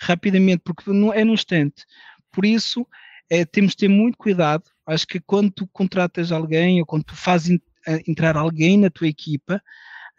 [0.00, 1.84] Rapidamente, porque não, é no instante.
[2.32, 2.86] Por isso,
[3.28, 4.64] é, temos de ter muito cuidado.
[4.86, 7.58] Acho que quando tu contratas alguém ou quando tu fazes
[8.06, 9.62] entrar alguém na tua equipa,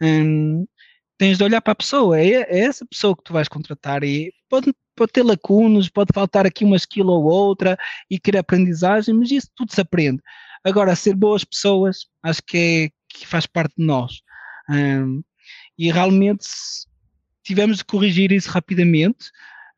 [0.00, 0.66] hum,
[1.18, 2.18] tens de olhar para a pessoa.
[2.18, 6.46] É, é, essa pessoa que tu vais contratar e pode, pode ter lacunas, pode faltar
[6.46, 7.78] aqui uma skill ou outra
[8.10, 10.20] e querer aprendizagem, mas isso tudo se aprende.
[10.64, 14.20] Agora, ser boas pessoas, acho que, é, que faz parte de nós.
[14.68, 15.22] Um,
[15.78, 16.46] e realmente
[17.42, 19.30] tivemos de corrigir isso rapidamente,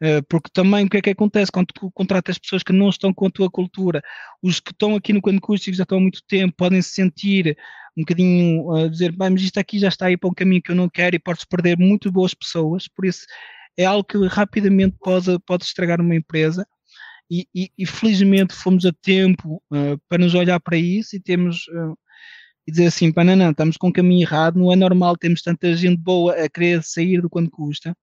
[0.03, 3.13] uh, porque também o que é que acontece quando tu contratas pessoas que não estão
[3.13, 4.03] com a tua cultura?
[4.43, 7.57] Os que estão aqui no Quando Acústico já estão há muito tempo, podem se sentir
[7.97, 10.73] um bocadinho a uh, dizer, mas isto aqui já está aí para um caminho que
[10.73, 13.25] eu não quero e podes perder muito boas pessoas, por isso
[13.77, 16.67] é algo que rapidamente pode, pode estragar uma empresa
[17.31, 21.67] e, e, e felizmente fomos a tempo uh, para nos olhar para isso e temos
[21.69, 21.97] uh,
[22.67, 25.43] e dizer assim, pá, não, não, estamos com o caminho errado, não é normal termos
[25.43, 27.97] tanta gente boa a querer sair do quanto custa,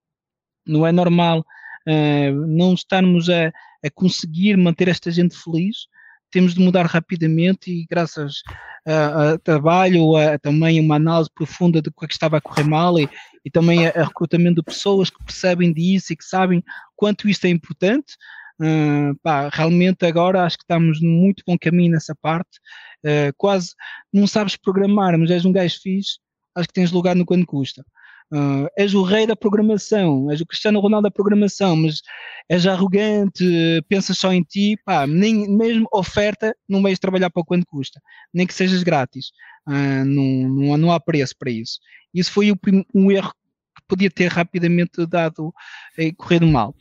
[0.66, 1.44] não é normal
[1.88, 3.48] uh, não estarmos a,
[3.84, 5.86] a conseguir manter esta gente feliz,
[6.30, 8.42] temos de mudar rapidamente e graças
[8.86, 12.98] a, a trabalho, a, também uma análise profunda de o que estava a correr mal
[12.98, 13.08] e,
[13.44, 16.62] e também a, a, recrutamento de pessoas que percebem disso e que sabem
[16.96, 18.16] quanto isto é importante,
[18.62, 22.60] Uh, pá, realmente agora acho que estamos muito bom caminho nessa parte.
[23.04, 23.70] Uh, quase
[24.12, 26.18] não sabes programar, mas és um gajo fixe,
[26.54, 27.84] acho que tens lugar no quando custa.
[28.32, 32.00] Uh, és o rei da programação, és o Cristiano Ronaldo da programação, mas
[32.48, 33.44] és arrogante,
[33.88, 38.00] pensas só em ti, pá, nem mesmo oferta não vais trabalhar para quanto custa,
[38.32, 39.32] nem que sejas grátis,
[39.68, 41.80] uh, não, não, não há preço para isso.
[42.14, 42.58] Isso foi o,
[42.94, 43.34] um erro
[43.76, 45.52] que podia ter rapidamente dado
[45.98, 46.74] e corrido mal.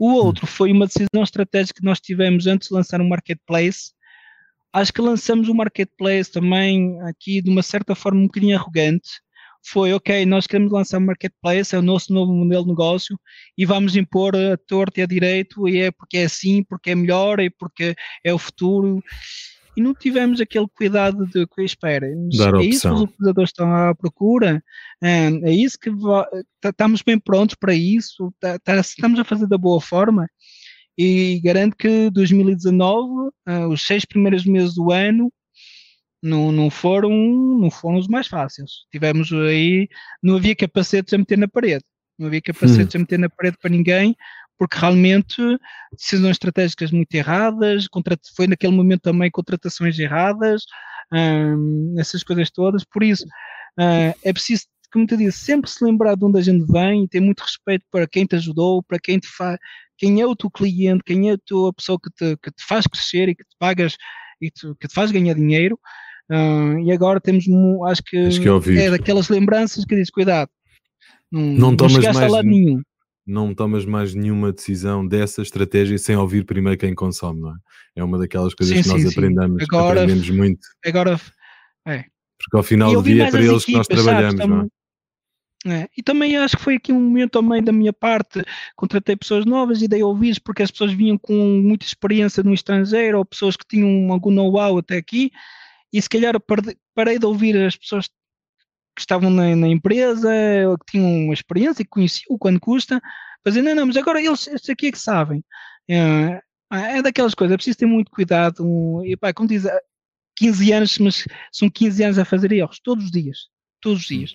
[0.00, 3.92] O outro foi uma decisão estratégica que nós tivemos antes de lançar um marketplace.
[4.72, 9.10] Acho que lançamos o um marketplace também aqui de uma certa forma um bocadinho arrogante.
[9.62, 13.20] Foi, ok, nós queremos lançar um marketplace, é o nosso novo modelo de negócio
[13.58, 16.94] e vamos impor a torta e a direito e é porque é assim, porque é
[16.94, 17.94] melhor e porque
[18.24, 19.02] é o futuro
[19.76, 22.06] e não tivemos aquele cuidado de que espera.
[22.06, 24.62] É isso que os utilizadores estão à procura,
[25.02, 25.90] é, é isso que
[26.60, 30.28] tá, estamos bem prontos para isso, tá, tá, estamos a fazer da boa forma
[31.02, 35.32] e garanto que 2019, ah, os seis primeiros meses do ano,
[36.22, 37.10] não, não, foram,
[37.58, 38.70] não foram os mais fáceis.
[38.92, 39.88] Tivemos aí,
[40.22, 41.84] não havia capacetes a meter na parede,
[42.18, 42.98] não havia capacetes hum.
[42.98, 44.14] a meter na parede para ninguém,
[44.60, 45.40] porque realmente
[45.90, 47.86] decisões estratégicas muito erradas,
[48.36, 50.64] foi naquele momento também contratações erradas,
[51.10, 56.14] hum, essas coisas todas, por isso uh, é preciso, como te disse, sempre se lembrar
[56.14, 59.18] de onde a gente vem e ter muito respeito para quem te ajudou, para quem
[59.18, 59.58] te faz,
[59.96, 62.86] quem é o teu cliente, quem é a tua pessoa que te, que te faz
[62.86, 63.96] crescer e que te pagas
[64.42, 65.78] e te, que te faz ganhar dinheiro.
[66.30, 67.46] Uh, e agora temos,
[67.88, 68.28] acho que,
[68.62, 70.50] que é daquelas lembranças que diz: cuidado,
[71.32, 72.82] não, não, não tomas mais nenhum
[73.26, 77.54] não tomas mais nenhuma decisão dessa estratégia sem ouvir primeiro quem consome, não é?
[77.96, 80.60] É uma daquelas coisas sim, que nós sim, aprendemos, agora, aprendemos muito.
[80.84, 81.20] Agora,
[81.86, 82.04] é.
[82.38, 84.70] Porque ao final do dia é para eles equipas, que nós trabalhamos, sabes, não
[85.66, 85.82] é?
[85.82, 85.88] é?
[85.96, 88.42] E também acho que foi aqui um momento também da minha parte,
[88.74, 93.18] contratei pessoas novas e dei ouvir porque as pessoas vinham com muita experiência no estrangeiro
[93.18, 95.30] ou pessoas que tinham algum know-how até aqui
[95.92, 96.34] e se calhar
[96.94, 98.08] parei de ouvir as pessoas
[98.94, 100.28] que estavam na, na empresa,
[100.80, 103.00] que tinham uma experiência, que conheciam quando custa,
[103.44, 105.44] fazer, não, não, mas agora eles, estes aqui é que sabem.
[105.88, 106.40] É,
[106.72, 108.64] é daquelas coisas, é preciso ter muito cuidado.
[108.64, 109.64] Um, e, pá, como diz,
[110.36, 113.48] 15 anos, mas são 15 anos a fazer erros, todos os dias,
[113.80, 114.34] todos os dias.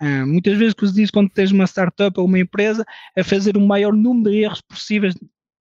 [0.00, 2.84] Uh, muitas vezes que se diz quando tens uma startup ou uma empresa
[3.14, 5.14] é fazer o maior número de erros possíveis,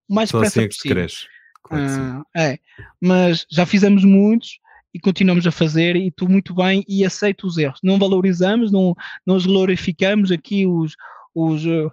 [0.09, 0.95] o mais Só assim é possível.
[0.95, 1.27] Cresce.
[1.63, 2.57] Claro uh, é,
[2.99, 4.59] mas já fizemos muitos
[4.93, 7.79] e continuamos a fazer e tu muito bem e aceito os erros.
[7.83, 10.95] Não valorizamos, não, não os glorificamos aqui os,
[11.33, 11.91] os, uh,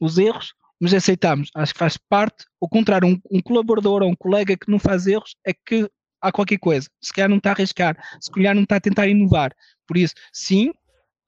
[0.00, 1.50] os erros, mas aceitamos.
[1.54, 2.46] Acho que faz parte.
[2.60, 5.88] Ao contrário, um, um, colaborador ou um colega que não faz erros é que
[6.20, 6.88] há qualquer coisa.
[7.00, 9.52] Se calhar não está a arriscar, se calhar não está a tentar inovar.
[9.86, 10.70] Por isso, sim,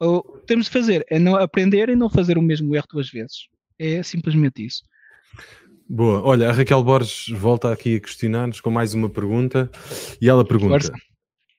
[0.03, 3.49] uh, temos de fazer é não aprender e não fazer o mesmo erro duas vezes.
[3.79, 4.83] É simplesmente isso.
[5.93, 6.23] Boa.
[6.23, 9.69] Olha, a Raquel Borges volta aqui a questionar-nos com mais uma pergunta
[10.23, 10.93] e ela pergunta.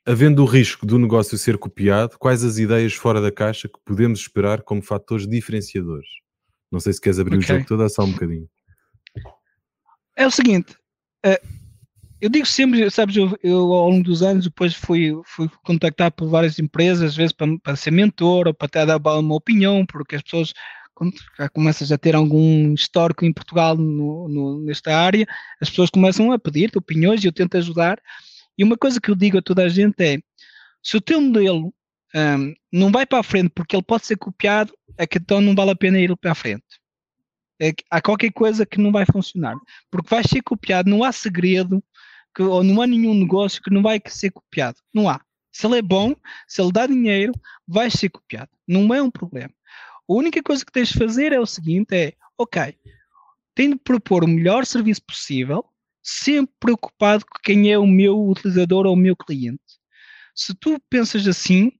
[0.06, 4.22] Havendo o risco do negócio ser copiado, quais as ideias fora da caixa que podemos
[4.22, 6.08] esperar como fatores diferenciadores?
[6.72, 7.46] Não sei se queres abrir okay.
[7.46, 8.48] o jogo todo, só um bocadinho.
[10.16, 10.78] É o seguinte,
[11.26, 11.48] uh,
[12.22, 16.30] eu digo sempre, sabes, eu, eu, ao longo dos anos depois fui, fui contactado por
[16.30, 20.16] várias empresas, às vezes para, para ser mentor ou para até dar uma opinião, porque
[20.16, 20.54] as pessoas
[21.02, 25.26] quando já começas a ter algum histórico em Portugal no, no, nesta área,
[25.60, 28.00] as pessoas começam a pedir opiniões e eu tento ajudar.
[28.56, 30.20] E uma coisa que eu digo a toda a gente é:
[30.84, 31.74] se o teu modelo
[32.14, 35.56] um, não vai para a frente porque ele pode ser copiado, é que então não
[35.56, 36.80] vale a pena ir para a frente.
[37.60, 39.56] É que há qualquer coisa que não vai funcionar.
[39.90, 41.84] Porque vai ser copiado, não há segredo,
[42.36, 44.78] que, ou não há nenhum negócio que não vai ser copiado.
[44.94, 45.20] Não há.
[45.52, 46.14] Se ele é bom,
[46.48, 47.34] se ele dá dinheiro,
[47.68, 48.52] vai ser copiado.
[48.68, 49.52] Não é um problema.
[50.12, 52.76] A única coisa que tens de fazer é o seguinte: é, ok,
[53.56, 55.64] tenho de propor o melhor serviço possível,
[56.04, 59.80] sempre preocupado com quem é o meu utilizador ou o meu cliente.
[60.36, 61.72] Se tu pensas assim,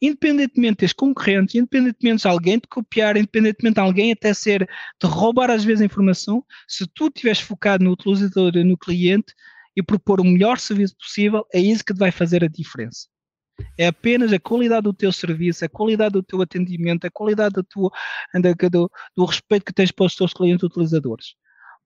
[0.00, 4.66] independentemente de teres concorrentes, independentemente de alguém te copiar, independentemente de alguém até ser,
[4.98, 9.34] te roubar às vezes a informação, se tu estiveres focado no utilizador e no cliente
[9.76, 13.06] e propor o melhor serviço possível, é isso que te vai fazer a diferença.
[13.78, 17.64] É apenas a qualidade do teu serviço, a qualidade do teu atendimento, a qualidade do,
[17.64, 17.90] teu,
[18.70, 21.34] do, do respeito que tens para os teus clientes utilizadores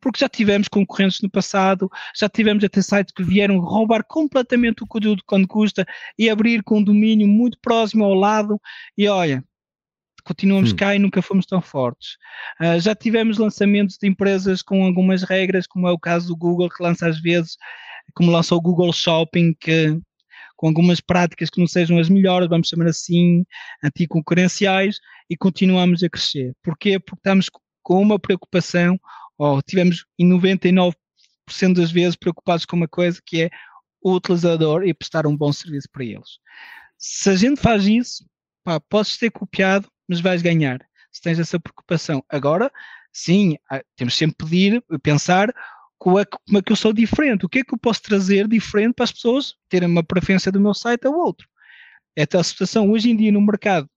[0.04, 4.86] porque já tivemos concorrentes no passado, já tivemos até sites que vieram roubar completamente o
[4.86, 5.86] conteúdo quando custa
[6.18, 8.60] e abrir com um domínio muito próximo ao lado
[8.98, 9.42] e olha,
[10.22, 10.76] continuamos hum.
[10.76, 12.18] cá e nunca fomos tão fortes.
[12.60, 16.68] Uh, já tivemos lançamentos de empresas com algumas regras, como é o caso do Google,
[16.68, 17.56] que lança às vezes,
[18.14, 19.98] como lançou o Google Shopping, que
[20.64, 23.44] com algumas práticas que não sejam as melhores, vamos chamar assim,
[23.84, 24.96] anticoncorrenciais,
[25.28, 26.54] e continuamos a crescer.
[26.62, 26.98] Porquê?
[26.98, 27.50] Porque estamos
[27.82, 28.98] com uma preocupação
[29.36, 30.94] ou tivemos em 99%
[31.74, 33.50] das vezes preocupados com uma coisa que é
[34.00, 36.38] o utilizador e prestar um bom serviço para eles.
[36.96, 38.24] Se a gente faz isso,
[38.64, 40.80] pá, podes ter copiado, mas vais ganhar.
[41.12, 42.24] Se tens essa preocupação.
[42.26, 42.72] Agora,
[43.12, 43.58] sim,
[43.96, 45.54] temos sempre pedir, pensar
[45.98, 48.02] como é, que, como é que eu sou diferente, o que é que eu posso
[48.02, 51.48] trazer diferente para as pessoas terem uma preferência do meu site ou outro.
[52.16, 52.90] É a situação.
[52.90, 53.88] Hoje em dia no mercado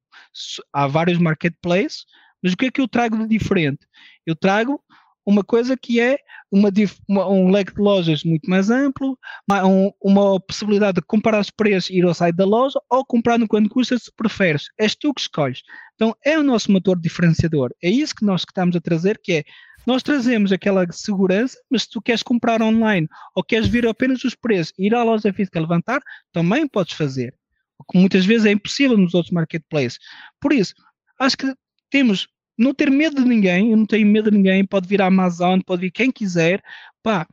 [0.74, 2.06] há vários marketplaces,
[2.42, 3.86] mas o que é que eu trago de diferente?
[4.26, 4.82] Eu trago
[5.26, 6.18] uma coisa que é
[6.50, 6.70] uma,
[7.10, 9.20] uma, um leque de lojas muito mais amplo,
[9.50, 13.06] uma, um, uma possibilidade de comparar os preços e ir ao site da loja ou
[13.06, 14.68] comprar no quanto custa se preferes.
[14.80, 15.64] És tu que escolhes.
[15.96, 17.72] Então é o nosso motor diferenciador.
[17.84, 19.44] É isso que nós estamos a trazer, que é
[19.88, 24.36] nós trazemos aquela segurança, mas se tu queres comprar online ou queres ver apenas os
[24.36, 27.34] preços e ir à loja física levantar, também podes fazer.
[27.80, 29.98] O que muitas vezes é impossível nos outros marketplaces.
[30.40, 30.74] Por isso,
[31.20, 31.54] acho que
[31.90, 32.28] temos
[32.58, 35.60] não ter medo de ninguém, eu não tenho medo de ninguém, pode vir a Amazon,
[35.66, 36.62] pode vir quem quiser,
[37.02, 37.28] pá,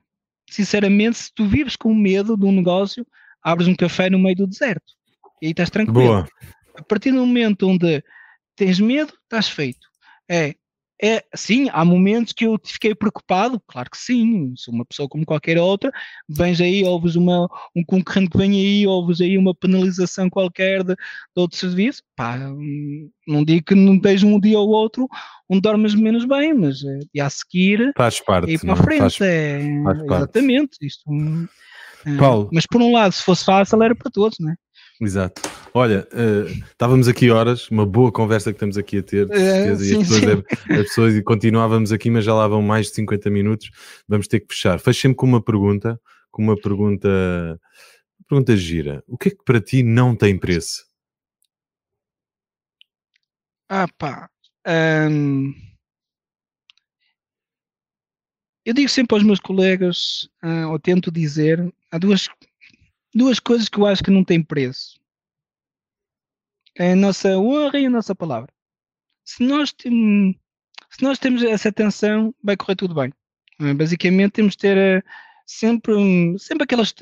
[0.49, 3.07] sinceramente, se tu vives com medo de um negócio,
[3.43, 4.95] abres um café no meio do deserto
[5.45, 5.93] e aí estás tranquilo.
[6.01, 6.29] Boa.
[6.75, 8.03] A partir do momento onde
[8.57, 9.87] tens medo, estás feito.
[10.27, 10.55] É,
[11.05, 15.27] é, sim, há momentos que eu fiquei preocupado, claro que sim, sou uma pessoa como
[15.27, 15.93] qualquer outra,
[16.27, 17.47] vens aí, ouves uma,
[17.77, 20.97] um concorrente que vem aí, ouves aí uma penalização qualquer de, de
[21.37, 22.39] outro serviço, pá,
[23.29, 25.07] não digo que não tens um dia ou outro
[25.47, 29.01] onde dormes menos bem, mas é, e a seguir faz parte, e para a frente,
[29.01, 31.05] faz, é, faz exatamente, isto,
[32.07, 32.49] é, Paulo.
[32.51, 34.55] mas por um lado, se fosse fácil era para todos, não é?
[35.01, 35.43] Exato.
[35.73, 39.93] Olha, uh, estávamos aqui horas, uma boa conversa que estamos aqui a ter, é, sim,
[39.93, 43.71] e as pessoas, as pessoas, continuávamos aqui, mas já lá vão mais de 50 minutos,
[44.07, 44.79] vamos ter que fechar.
[44.79, 47.09] Faz sempre com uma pergunta, com uma pergunta,
[48.29, 49.03] pergunta gira.
[49.09, 50.85] O que é que para ti não tem preço?
[53.69, 54.31] Ah pá,
[55.11, 55.53] hum,
[58.65, 62.29] eu digo sempre aos meus colegas, uh, ou tento dizer, há duas
[63.15, 65.01] duas coisas que eu acho que não têm preço.
[66.77, 68.53] É a nossa honra e a nossa palavra.
[69.25, 73.13] Se nós, se nós temos essa atenção, vai correr tudo bem.
[73.61, 73.73] É?
[73.73, 75.03] Basicamente, temos de ter eh,
[75.47, 75.95] sempre,
[76.39, 76.93] sempre aquelas.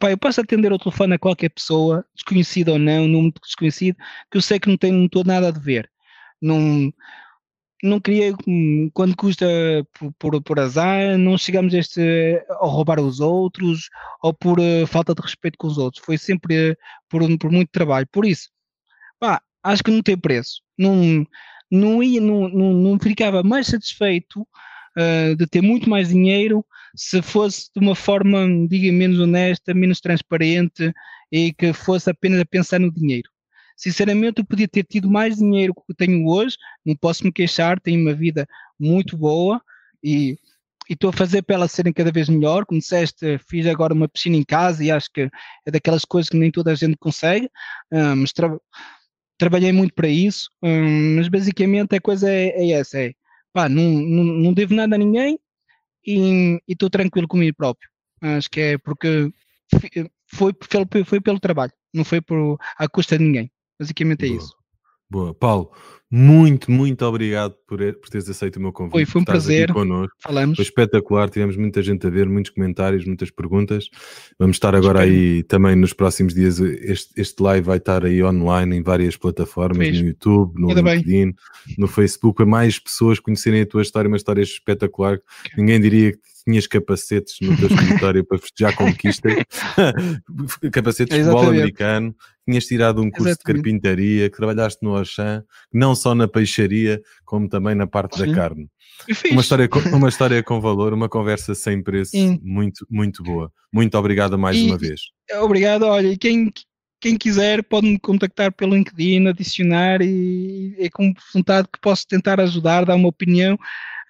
[0.00, 3.96] Pá, eu posso atender ao telefone a qualquer pessoa, desconhecido ou não, número desconhecido,
[4.30, 5.90] que eu sei que não tem não nada a dever.
[6.40, 6.92] Não,
[7.82, 9.46] não queria, hum, quando custa
[9.98, 12.00] por, por, por, azar, não chegamos a, este,
[12.48, 13.88] a roubar os outros
[14.22, 16.04] ou por uh, falta de respeito com os outros.
[16.04, 16.76] Foi sempre uh,
[17.08, 18.06] por, por muito trabalho.
[18.12, 18.50] Por isso,
[19.18, 20.62] pá, acho que não tem preço.
[20.78, 21.26] Não,
[21.70, 26.64] não, ia, não, não, não ficava mais satisfeito uh, de ter muito mais dinheiro
[26.94, 30.92] se fosse de uma forma, diga, menos honesta, menos transparente
[31.32, 33.31] e que fosse apenas a pensar no dinheiro.
[33.76, 38.00] Sinceramente, eu podia ter tido mais dinheiro que tenho hoje, não posso me queixar, tenho
[38.00, 38.46] uma vida
[38.78, 39.60] muito boa
[40.02, 40.36] e
[40.88, 42.66] estou a fazer para ela serem cada vez melhor.
[42.66, 45.30] Como disseste, fiz agora uma piscina em casa e acho que
[45.66, 47.46] é daquelas coisas que nem toda a gente consegue,
[47.92, 48.56] uh, mas tra
[49.38, 50.48] trabalhei muito para isso.
[50.62, 53.12] Um, mas basicamente a coisa é, é essa: é
[53.52, 55.38] pá, não, não, não devo nada a ninguém
[56.06, 57.88] e estou tranquilo comigo próprio.
[58.20, 59.32] Acho que é porque
[60.26, 63.50] foi, foi, foi pelo trabalho, não foi por, à custa de ninguém.
[63.82, 64.38] Basicamente é Boa.
[64.38, 64.56] isso.
[65.10, 65.34] Boa.
[65.34, 65.72] Paulo,
[66.14, 68.92] muito, muito obrigado por, por teres aceito o meu convite.
[68.92, 69.72] Foi, foi um prazer.
[70.18, 70.56] Falamos.
[70.56, 73.88] Foi espetacular, tivemos muita gente a ver, muitos comentários, muitas perguntas.
[74.38, 75.22] Vamos estar agora Espero.
[75.22, 76.60] aí também nos próximos dias.
[76.60, 81.32] Este, este live vai estar aí online em várias plataformas, no YouTube, no Ainda LinkedIn,
[81.32, 81.34] bem.
[81.78, 85.18] no Facebook, para mais pessoas conhecerem a tua história, uma história espetacular.
[85.56, 89.28] Ninguém diria que tinhas capacetes no teu escritório para festejar conquista,
[90.72, 92.14] capacetes de futebol americano,
[92.48, 93.56] tinhas tirado um curso Exatamente.
[93.56, 98.34] de carpintaria, que trabalhaste no Auchan, não só na peixaria, como também na parte da
[98.34, 98.68] carne.
[99.30, 102.40] Uma história, com, uma história com valor, uma conversa sem preço, Sim.
[102.42, 103.52] muito, muito boa.
[103.72, 105.00] Muito obrigado mais e, uma vez.
[105.40, 106.50] Obrigado, olha, quem,
[107.00, 112.40] quem quiser pode me contactar pelo LinkedIn, adicionar e é com vontade que posso tentar
[112.40, 113.54] ajudar, dar uma opinião.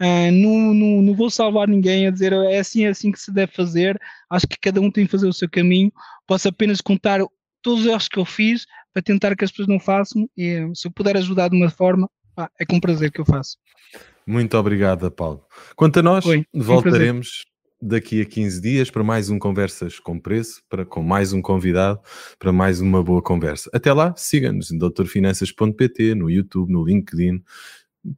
[0.00, 3.32] Uh, não, não, não, vou salvar ninguém a dizer é assim, é assim que se
[3.32, 3.98] deve fazer.
[4.28, 5.92] Acho que cada um tem que fazer o seu caminho.
[6.26, 7.20] Posso apenas contar
[7.62, 10.28] todos os erros que eu fiz para tentar que as pessoas não façam.
[10.36, 13.56] E se eu puder ajudar de uma forma, ah, é com prazer que eu faço.
[14.26, 15.44] Muito obrigado, Paulo.
[15.74, 17.44] Quanto a nós, Oi, voltaremos
[17.80, 22.00] daqui a 15 dias para mais um Conversas com Preço, para, com mais um convidado,
[22.38, 23.68] para mais uma boa conversa.
[23.74, 27.42] Até lá, siga-nos em doutorfinanças.pt, no YouTube, no LinkedIn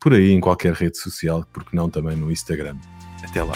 [0.01, 2.77] por aí em qualquer rede social, porque não também no Instagram.
[3.23, 3.55] Até lá.